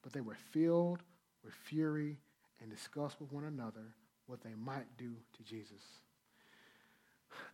But 0.01 0.13
they 0.13 0.21
were 0.21 0.37
filled 0.51 1.03
with 1.43 1.53
fury 1.53 2.17
and 2.61 2.69
discussed 2.69 3.19
with 3.19 3.31
one 3.31 3.43
another 3.43 3.93
what 4.27 4.41
they 4.41 4.53
might 4.55 4.85
do 4.97 5.13
to 5.35 5.43
Jesus. 5.43 5.81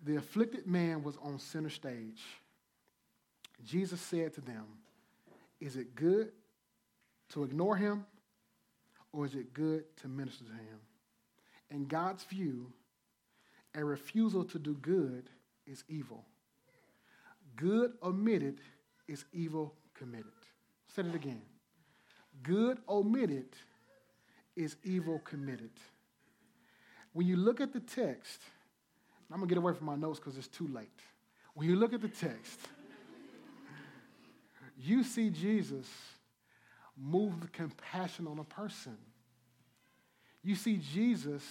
The 0.05 0.17
afflicted 0.17 0.67
man 0.67 1.03
was 1.03 1.17
on 1.21 1.39
center 1.39 1.69
stage. 1.69 2.21
Jesus 3.65 4.01
said 4.01 4.33
to 4.33 4.41
them, 4.41 4.65
Is 5.59 5.77
it 5.77 5.95
good 5.95 6.31
to 7.29 7.43
ignore 7.43 7.75
him, 7.75 8.05
or 9.11 9.25
is 9.25 9.35
it 9.35 9.53
good 9.53 9.83
to 9.97 10.07
minister 10.07 10.45
to 10.45 10.51
him? 10.51 10.79
In 11.69 11.85
God's 11.85 12.23
view, 12.25 12.71
a 13.75 13.83
refusal 13.83 14.43
to 14.45 14.59
do 14.59 14.75
good 14.75 15.29
is 15.65 15.83
evil. 15.87 16.25
Good 17.55 17.93
omitted 18.03 18.59
is 19.07 19.25
evil 19.33 19.73
committed. 19.93 20.31
Say 20.95 21.03
it 21.03 21.15
again. 21.15 21.41
Good 22.41 22.79
omitted 22.87 23.55
is 24.55 24.75
evil 24.83 25.19
committed. 25.19 25.71
When 27.13 27.27
you 27.27 27.37
look 27.37 27.61
at 27.61 27.73
the 27.73 27.79
text, 27.79 28.41
I'm 29.33 29.39
going 29.39 29.49
to 29.49 29.55
get 29.55 29.57
away 29.57 29.73
from 29.73 29.87
my 29.87 29.95
notes 29.95 30.19
because 30.19 30.37
it's 30.37 30.47
too 30.47 30.67
late. 30.67 30.99
When 31.55 31.67
you 31.67 31.75
look 31.75 31.91
at 31.91 32.01
the 32.01 32.07
text, 32.07 32.59
you 34.77 35.03
see 35.03 35.31
Jesus 35.31 35.87
move 36.95 37.41
the 37.41 37.47
compassion 37.47 38.27
on 38.27 38.37
a 38.37 38.43
person. 38.43 38.95
You 40.43 40.53
see 40.53 40.79
Jesus 40.93 41.41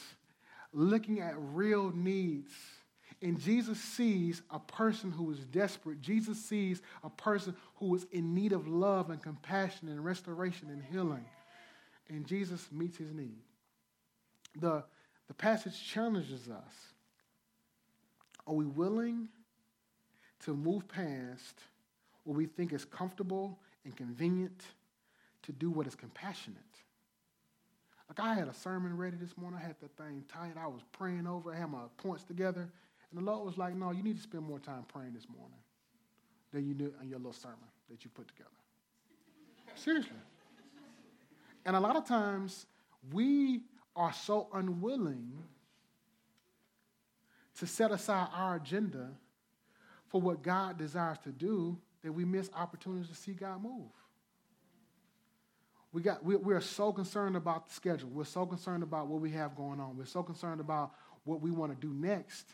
looking 0.73 1.21
at 1.21 1.35
real 1.37 1.91
needs. 1.91 2.53
And 3.21 3.41
Jesus 3.41 3.81
sees 3.81 4.43
a 4.51 4.61
person 4.61 5.11
who 5.11 5.33
is 5.33 5.39
desperate. 5.41 6.01
Jesus 6.01 6.41
sees 6.41 6.83
a 7.03 7.11
person 7.11 7.57
who 7.77 7.95
is 7.97 8.07
in 8.13 8.33
need 8.33 8.53
of 8.53 8.69
love 8.69 9.11
and 9.11 9.21
compassion 9.21 9.89
and 9.89 10.05
restoration 10.05 10.71
and 10.71 10.85
healing. 10.85 11.25
And 12.09 12.27
Jesus 12.27 12.69
meets 12.71 12.99
his 12.99 13.13
need. 13.13 13.39
The, 14.61 14.85
the 15.27 15.35
passage 15.35 15.85
challenges 15.85 16.49
us. 16.49 16.92
Are 18.47 18.55
we 18.55 18.65
willing 18.65 19.29
to 20.45 20.55
move 20.55 20.89
past 20.89 21.61
what 22.25 22.37
we 22.37 22.47
think 22.47 22.73
is 22.73 22.85
comfortable 22.85 23.59
and 23.85 23.97
convenient 23.97 24.63
to 25.43 25.53
do 25.53 25.71
what 25.71 25.87
is 25.87 25.95
compassionate? 25.95 26.63
Like 28.09 28.21
I 28.21 28.35
had 28.35 28.49
a 28.49 28.55
sermon 28.55 28.97
ready 28.97 29.17
this 29.17 29.37
morning. 29.39 29.59
I 29.63 29.67
had 29.67 29.77
that 29.81 29.97
thing 29.97 30.25
tight. 30.29 30.53
I 30.59 30.67
was 30.67 30.83
praying 30.93 31.27
over. 31.27 31.53
I 31.53 31.59
had 31.59 31.71
my 31.71 31.85
points 31.97 32.25
together. 32.25 32.69
And 33.11 33.21
the 33.21 33.25
Lord 33.25 33.47
was 33.47 33.57
like, 33.57 33.75
no, 33.75 33.91
you 33.91 34.03
need 34.03 34.17
to 34.17 34.23
spend 34.23 34.45
more 34.45 34.59
time 34.59 34.85
praying 34.93 35.15
this 35.15 35.27
morning 35.29 35.59
than 36.53 36.67
you 36.67 36.75
do 36.75 36.93
in 37.01 37.09
your 37.09 37.19
little 37.19 37.33
sermon 37.33 37.59
that 37.91 38.05
you 38.05 38.11
put 38.11 38.29
together. 38.29 38.51
Seriously. 39.75 40.13
And 41.65 41.77
a 41.77 41.81
lot 41.81 41.97
of 41.97 42.07
times 42.07 42.67
we 43.13 43.63
are 43.97 44.13
so 44.13 44.49
unwilling 44.53 45.33
to 47.63 47.67
set 47.69 47.93
aside 47.93 48.27
our 48.35 48.57
agenda 48.57 49.09
for 50.09 50.21
what 50.21 50.43
God 50.43 50.79
desires 50.79 51.19
to 51.23 51.29
do 51.29 51.79
that 52.03 52.11
we 52.11 52.25
miss 52.25 52.51
opportunities 52.57 53.09
to 53.09 53.15
see 53.15 53.35
God 53.35 53.63
move. 53.63 53.87
We, 55.93 56.03
got, 56.03 56.25
we, 56.25 56.35
we 56.35 56.55
are 56.55 56.61
so 56.61 56.93
concerned 56.93 57.37
about 57.37 57.69
the 57.69 57.73
schedule. 57.73 58.09
We're 58.09 58.25
so 58.25 58.47
concerned 58.47 58.83
about 58.83 59.07
what 59.07 59.21
we 59.21 59.31
have 59.31 59.55
going 59.55 59.79
on. 59.79 59.97
We're 59.97 60.07
so 60.07 60.25
concerned 60.25 60.61
about 60.61 60.91
what 61.23 61.41
we 61.41 61.53
want 61.53 61.71
to 61.71 61.87
do 61.87 61.95
next 61.95 62.49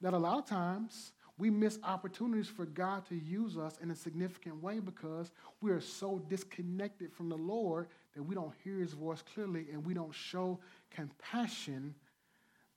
that 0.00 0.14
a 0.14 0.18
lot 0.18 0.38
of 0.38 0.46
times 0.46 1.10
we 1.38 1.50
miss 1.50 1.80
opportunities 1.82 2.46
for 2.46 2.64
God 2.64 3.04
to 3.08 3.16
use 3.16 3.58
us 3.58 3.76
in 3.82 3.90
a 3.90 3.96
significant 3.96 4.62
way 4.62 4.78
because 4.78 5.32
we 5.60 5.72
are 5.72 5.80
so 5.80 6.22
disconnected 6.28 7.12
from 7.12 7.28
the 7.28 7.36
Lord 7.36 7.88
that 8.14 8.22
we 8.22 8.36
don't 8.36 8.54
hear 8.62 8.78
his 8.78 8.92
voice 8.92 9.24
clearly 9.34 9.66
and 9.72 9.84
we 9.84 9.92
don't 9.92 10.14
show 10.14 10.60
compassion 10.92 11.96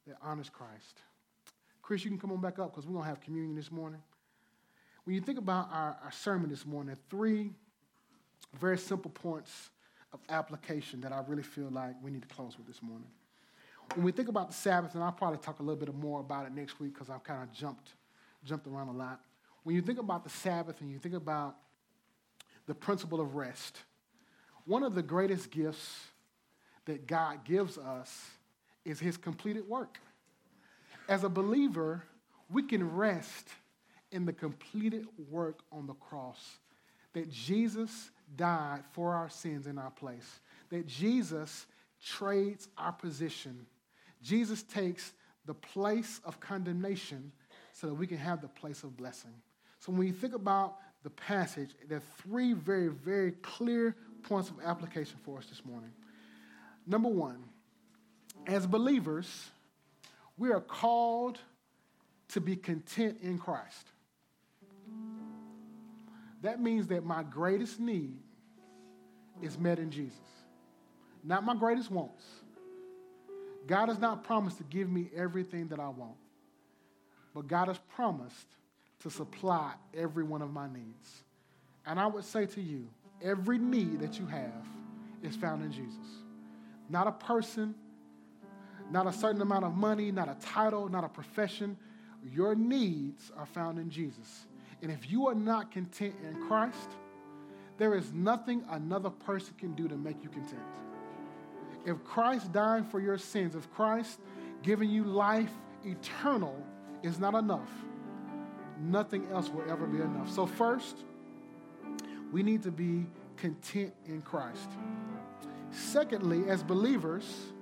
that 0.07 0.17
honors 0.23 0.49
Christ. 0.49 1.03
Chris, 1.85 2.03
you 2.03 2.09
can 2.09 2.19
come 2.19 2.31
on 2.31 2.41
back 2.41 2.57
up 2.57 2.71
because 2.71 2.87
we're 2.87 2.93
going 2.93 3.03
to 3.03 3.09
have 3.09 3.21
communion 3.21 3.55
this 3.55 3.71
morning. 3.71 4.01
When 5.03 5.13
you 5.13 5.21
think 5.21 5.37
about 5.37 5.69
our, 5.71 5.95
our 6.03 6.11
sermon 6.11 6.49
this 6.49 6.65
morning, 6.65 6.97
three 7.11 7.51
very 8.59 8.79
simple 8.79 9.11
points 9.11 9.69
of 10.11 10.19
application 10.29 10.99
that 11.01 11.11
I 11.11 11.21
really 11.27 11.43
feel 11.43 11.69
like 11.69 11.93
we 12.01 12.09
need 12.09 12.23
to 12.23 12.27
close 12.27 12.57
with 12.57 12.65
this 12.65 12.81
morning. 12.81 13.05
When 13.93 14.03
we 14.03 14.11
think 14.11 14.29
about 14.29 14.47
the 14.47 14.55
Sabbath, 14.55 14.95
and 14.95 15.03
I'll 15.03 15.11
probably 15.11 15.37
talk 15.37 15.59
a 15.59 15.61
little 15.61 15.79
bit 15.79 15.93
more 15.93 16.21
about 16.21 16.47
it 16.47 16.53
next 16.53 16.79
week 16.79 16.95
because 16.95 17.11
I've 17.11 17.23
kind 17.23 17.43
of 17.43 17.51
jumped, 17.51 17.89
jumped 18.43 18.65
around 18.65 18.87
a 18.87 18.93
lot. 18.93 19.19
When 19.61 19.75
you 19.75 19.83
think 19.83 19.99
about 19.99 20.23
the 20.23 20.31
Sabbath 20.31 20.81
and 20.81 20.89
you 20.89 20.97
think 20.97 21.13
about 21.13 21.55
the 22.65 22.73
principle 22.73 23.21
of 23.21 23.35
rest, 23.35 23.77
one 24.65 24.81
of 24.81 24.95
the 24.95 25.03
greatest 25.03 25.51
gifts 25.51 25.99
that 26.85 27.05
God 27.05 27.45
gives 27.45 27.77
us 27.77 28.31
is 28.83 28.99
his 28.99 29.17
completed 29.17 29.69
work. 29.69 29.99
As 31.07 31.23
a 31.23 31.29
believer, 31.29 32.03
we 32.49 32.63
can 32.63 32.95
rest 32.95 33.47
in 34.11 34.25
the 34.25 34.33
completed 34.33 35.07
work 35.29 35.59
on 35.71 35.87
the 35.87 35.93
cross 35.93 36.57
that 37.13 37.29
Jesus 37.29 38.11
died 38.35 38.83
for 38.91 39.13
our 39.13 39.29
sins 39.29 39.67
in 39.67 39.77
our 39.77 39.91
place, 39.91 40.39
that 40.69 40.87
Jesus 40.87 41.65
trades 42.03 42.67
our 42.77 42.91
position. 42.91 43.65
Jesus 44.21 44.63
takes 44.63 45.13
the 45.45 45.53
place 45.53 46.19
of 46.25 46.39
condemnation 46.39 47.31
so 47.73 47.87
that 47.87 47.93
we 47.93 48.07
can 48.07 48.17
have 48.17 48.41
the 48.41 48.47
place 48.47 48.83
of 48.83 48.97
blessing. 48.97 49.33
So 49.79 49.91
when 49.91 50.07
you 50.07 50.13
think 50.13 50.33
about 50.33 50.77
the 51.03 51.09
passage, 51.11 51.69
there 51.87 51.99
are 51.99 52.03
three 52.23 52.53
very, 52.53 52.87
very 52.87 53.31
clear 53.31 53.95
points 54.23 54.49
of 54.49 54.55
application 54.63 55.17
for 55.23 55.37
us 55.37 55.45
this 55.45 55.63
morning. 55.63 55.91
Number 56.87 57.09
one, 57.09 57.43
as 58.47 58.65
believers, 58.65 59.49
we 60.37 60.51
are 60.51 60.61
called 60.61 61.39
to 62.29 62.41
be 62.41 62.55
content 62.55 63.19
in 63.21 63.37
Christ. 63.37 63.87
That 66.41 66.61
means 66.61 66.87
that 66.87 67.03
my 67.03 67.23
greatest 67.23 67.79
need 67.79 68.17
is 69.41 69.57
met 69.57 69.79
in 69.79 69.91
Jesus, 69.91 70.17
not 71.23 71.43
my 71.43 71.55
greatest 71.55 71.91
wants. 71.91 72.23
God 73.67 73.89
has 73.89 73.97
not 73.97 74.23
promised 74.23 74.57
to 74.57 74.63
give 74.63 74.89
me 74.89 75.09
everything 75.15 75.69
that 75.69 75.79
I 75.79 75.89
want, 75.89 76.17
but 77.33 77.47
God 77.47 77.67
has 77.67 77.79
promised 77.95 78.47
to 78.99 79.09
supply 79.09 79.73
every 79.95 80.23
one 80.23 80.41
of 80.41 80.53
my 80.53 80.67
needs. 80.67 81.23
And 81.85 81.99
I 81.99 82.07
would 82.07 82.23
say 82.23 82.45
to 82.45 82.61
you, 82.61 82.87
every 83.23 83.57
need 83.57 83.99
that 84.01 84.19
you 84.19 84.25
have 84.27 84.65
is 85.23 85.35
found 85.35 85.63
in 85.63 85.71
Jesus. 85.71 86.23
Not 86.89 87.07
a 87.07 87.11
person, 87.11 87.75
not 88.91 89.07
a 89.07 89.13
certain 89.13 89.41
amount 89.41 89.65
of 89.65 89.75
money, 89.75 90.11
not 90.11 90.29
a 90.29 90.35
title, 90.45 90.89
not 90.89 91.03
a 91.03 91.09
profession. 91.09 91.77
Your 92.33 92.55
needs 92.55 93.31
are 93.37 93.45
found 93.45 93.79
in 93.79 93.89
Jesus. 93.89 94.45
And 94.81 94.91
if 94.91 95.09
you 95.09 95.27
are 95.27 95.35
not 95.35 95.71
content 95.71 96.15
in 96.23 96.47
Christ, 96.47 96.89
there 97.77 97.95
is 97.95 98.13
nothing 98.13 98.63
another 98.69 99.09
person 99.09 99.53
can 99.57 99.73
do 99.73 99.87
to 99.87 99.95
make 99.97 100.23
you 100.23 100.29
content. 100.29 100.61
If 101.85 102.03
Christ 102.03 102.51
dying 102.51 102.83
for 102.83 102.99
your 102.99 103.17
sins, 103.17 103.55
if 103.55 103.71
Christ 103.73 104.19
giving 104.63 104.89
you 104.89 105.03
life 105.03 105.51
eternal 105.83 106.55
is 107.03 107.19
not 107.19 107.35
enough, 107.35 107.69
nothing 108.79 109.27
else 109.31 109.49
will 109.49 109.69
ever 109.69 109.85
be 109.85 110.01
enough. 110.01 110.31
So, 110.31 110.45
first, 110.45 110.97
we 112.31 112.43
need 112.43 112.63
to 112.63 112.71
be 112.71 113.05
content 113.37 113.93
in 114.07 114.21
Christ. 114.21 114.69
Secondly, 115.71 116.49
as 116.49 116.63
believers, 116.63 117.53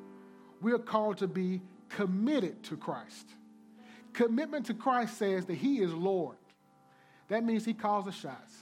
we 0.63 0.71
are 0.71 0.79
called 0.79 1.17
to 1.17 1.27
be 1.27 1.61
committed 1.89 2.63
to 2.63 2.77
Christ. 2.77 3.27
Commitment 4.13 4.65
to 4.67 4.73
Christ 4.73 5.17
says 5.17 5.45
that 5.45 5.55
He 5.55 5.79
is 5.79 5.93
Lord. 5.93 6.37
That 7.27 7.43
means 7.43 7.65
He 7.65 7.73
calls 7.73 8.05
the 8.05 8.11
shots. 8.11 8.55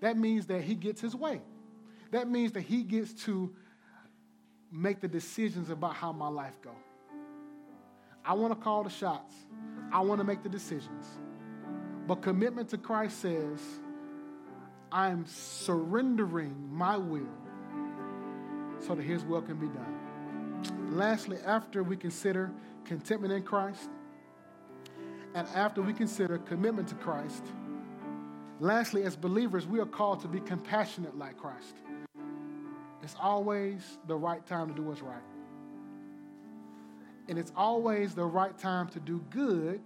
That 0.00 0.16
means 0.16 0.46
that 0.46 0.62
He 0.62 0.74
gets 0.74 1.00
His 1.00 1.14
way. 1.14 1.40
That 2.10 2.28
means 2.28 2.52
that 2.52 2.62
He 2.62 2.82
gets 2.82 3.12
to 3.24 3.54
make 4.72 5.00
the 5.00 5.08
decisions 5.08 5.70
about 5.70 5.94
how 5.94 6.12
my 6.12 6.28
life 6.28 6.56
go. 6.62 6.72
I 8.24 8.32
want 8.34 8.58
to 8.58 8.64
call 8.64 8.84
the 8.84 8.90
shots. 8.90 9.34
I 9.92 10.00
want 10.00 10.20
to 10.20 10.24
make 10.24 10.42
the 10.42 10.48
decisions. 10.48 11.04
But 12.06 12.22
commitment 12.22 12.70
to 12.70 12.78
Christ 12.78 13.20
says, 13.20 13.60
I'm 14.90 15.26
surrendering 15.26 16.54
my 16.70 16.96
will 16.96 17.26
so 18.80 18.94
that 18.94 19.02
his 19.02 19.24
will 19.24 19.42
can 19.42 19.56
be 19.56 19.66
done. 19.66 20.01
Lastly, 20.92 21.38
after 21.46 21.82
we 21.82 21.96
consider 21.96 22.50
contentment 22.84 23.32
in 23.32 23.42
Christ, 23.42 23.88
and 25.34 25.48
after 25.54 25.80
we 25.80 25.94
consider 25.94 26.36
commitment 26.36 26.86
to 26.88 26.94
Christ, 26.96 27.42
lastly, 28.60 29.04
as 29.04 29.16
believers, 29.16 29.66
we 29.66 29.80
are 29.80 29.86
called 29.86 30.20
to 30.20 30.28
be 30.28 30.38
compassionate 30.40 31.16
like 31.16 31.38
Christ. 31.38 31.76
It's 33.02 33.16
always 33.18 33.98
the 34.06 34.14
right 34.14 34.44
time 34.46 34.68
to 34.68 34.74
do 34.74 34.82
what's 34.82 35.00
right. 35.00 35.22
And 37.28 37.38
it's 37.38 37.52
always 37.56 38.14
the 38.14 38.26
right 38.26 38.56
time 38.58 38.88
to 38.88 39.00
do 39.00 39.24
good 39.30 39.80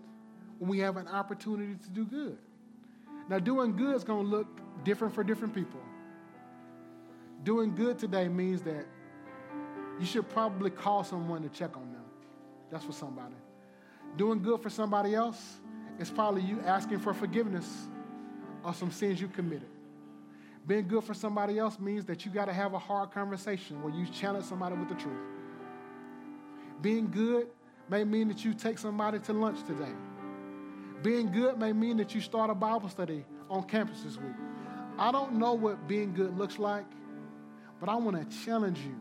when 0.59 0.69
we 0.69 0.81
have 0.81 0.97
an 0.97 1.07
opportunity 1.07 1.77
to 1.85 1.91
do 1.91 2.05
good. 2.05 2.39
Now, 3.29 3.39
doing 3.39 3.77
good 3.77 3.95
is 3.95 4.03
going 4.03 4.25
to 4.25 4.31
look 4.31 4.49
different 4.83 5.15
for 5.15 5.23
different 5.23 5.55
people. 5.55 5.81
Doing 7.45 7.77
good 7.77 7.97
today 7.97 8.27
means 8.27 8.63
that 8.63 8.87
you 9.99 10.07
should 10.07 10.29
probably 10.31 10.71
call 10.71 11.05
someone 11.05 11.43
to 11.43 11.49
check 11.49 11.77
on 11.77 11.93
them. 11.93 12.05
That's 12.71 12.85
for 12.85 12.93
somebody. 12.93 13.35
Doing 14.17 14.43
good 14.43 14.63
for 14.63 14.71
somebody 14.71 15.15
else 15.15 15.57
is 15.99 16.11
probably 16.11 16.43
you 16.43 16.61
asking 16.65 17.01
for 17.01 17.15
forgiveness 17.15 17.89
of 18.65 18.77
some 18.77 18.91
sins 18.91 19.21
you 19.21 19.29
committed. 19.29 19.69
Being 20.67 20.89
good 20.89 21.05
for 21.05 21.15
somebody 21.15 21.59
else 21.59 21.79
means 21.79 22.05
that 22.07 22.25
you 22.25 22.33
got 22.33 22.47
to 22.47 22.53
have 22.53 22.75
a 22.75 22.79
hard 22.79 23.13
conversation 23.13 23.83
where 23.83 23.95
you 23.95 24.07
challenge 24.07 24.47
somebody 24.47 24.75
with 24.75 24.89
the 24.89 24.97
truth. 24.97 25.21
Being 26.83 27.11
good 27.11 27.47
may 27.89 28.05
mean 28.05 28.29
that 28.29 28.45
you 28.45 28.53
take 28.53 28.79
somebody 28.79 29.21
to 29.21 29.33
lunch 29.33 29.65
today. 29.67 29.93
Being 31.03 31.31
good 31.31 31.59
may 31.59 31.73
mean 31.73 31.97
that 31.99 32.15
you 32.15 32.21
start 32.21 32.51
a 32.51 32.55
Bible 32.55 32.89
study 32.89 33.25
on 33.49 33.63
campus 33.63 34.03
this 34.03 34.17
week. 34.17 34.35
I 34.99 35.13
don't 35.13 35.35
know 35.35 35.53
what 35.55 35.87
being 35.87 36.13
good 36.13 36.37
looks 36.37 36.59
like, 36.59 36.87
but 37.79 37.89
I 37.89 37.95
want 37.97 38.19
to 38.19 38.45
challenge 38.45 38.79
you, 38.81 38.97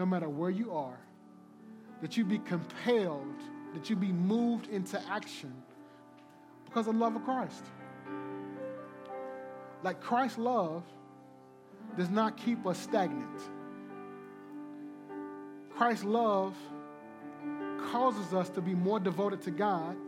no 0.00 0.06
matter 0.06 0.30
where 0.30 0.48
you 0.48 0.72
are, 0.72 0.98
that 2.00 2.16
you 2.16 2.24
be 2.24 2.38
compelled, 2.38 3.36
that 3.74 3.90
you 3.90 3.96
be 3.96 4.10
moved 4.10 4.66
into 4.68 4.98
action 5.10 5.52
because 6.64 6.86
of 6.86 6.94
the 6.94 6.98
love 6.98 7.16
of 7.16 7.22
Christ. 7.22 7.66
Like 9.82 10.00
Christ's 10.00 10.38
love 10.38 10.84
does 11.98 12.08
not 12.08 12.38
keep 12.38 12.66
us 12.66 12.78
stagnant. 12.78 13.42
Christ's 15.76 16.04
love 16.04 16.56
causes 17.92 18.32
us 18.32 18.48
to 18.50 18.62
be 18.62 18.74
more 18.74 19.00
devoted 19.00 19.42
to 19.42 19.50
God, 19.50 19.98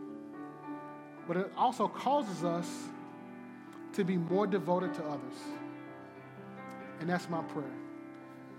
but 1.27 1.37
it 1.37 1.51
also 1.55 1.87
causes 1.87 2.43
us 2.43 2.67
to 3.93 4.03
be 4.03 4.17
more 4.17 4.47
devoted 4.47 4.95
to 4.95 5.03
others. 5.03 5.37
And 6.99 7.07
that's 7.07 7.29
my 7.29 7.43
prayer. 7.43 7.83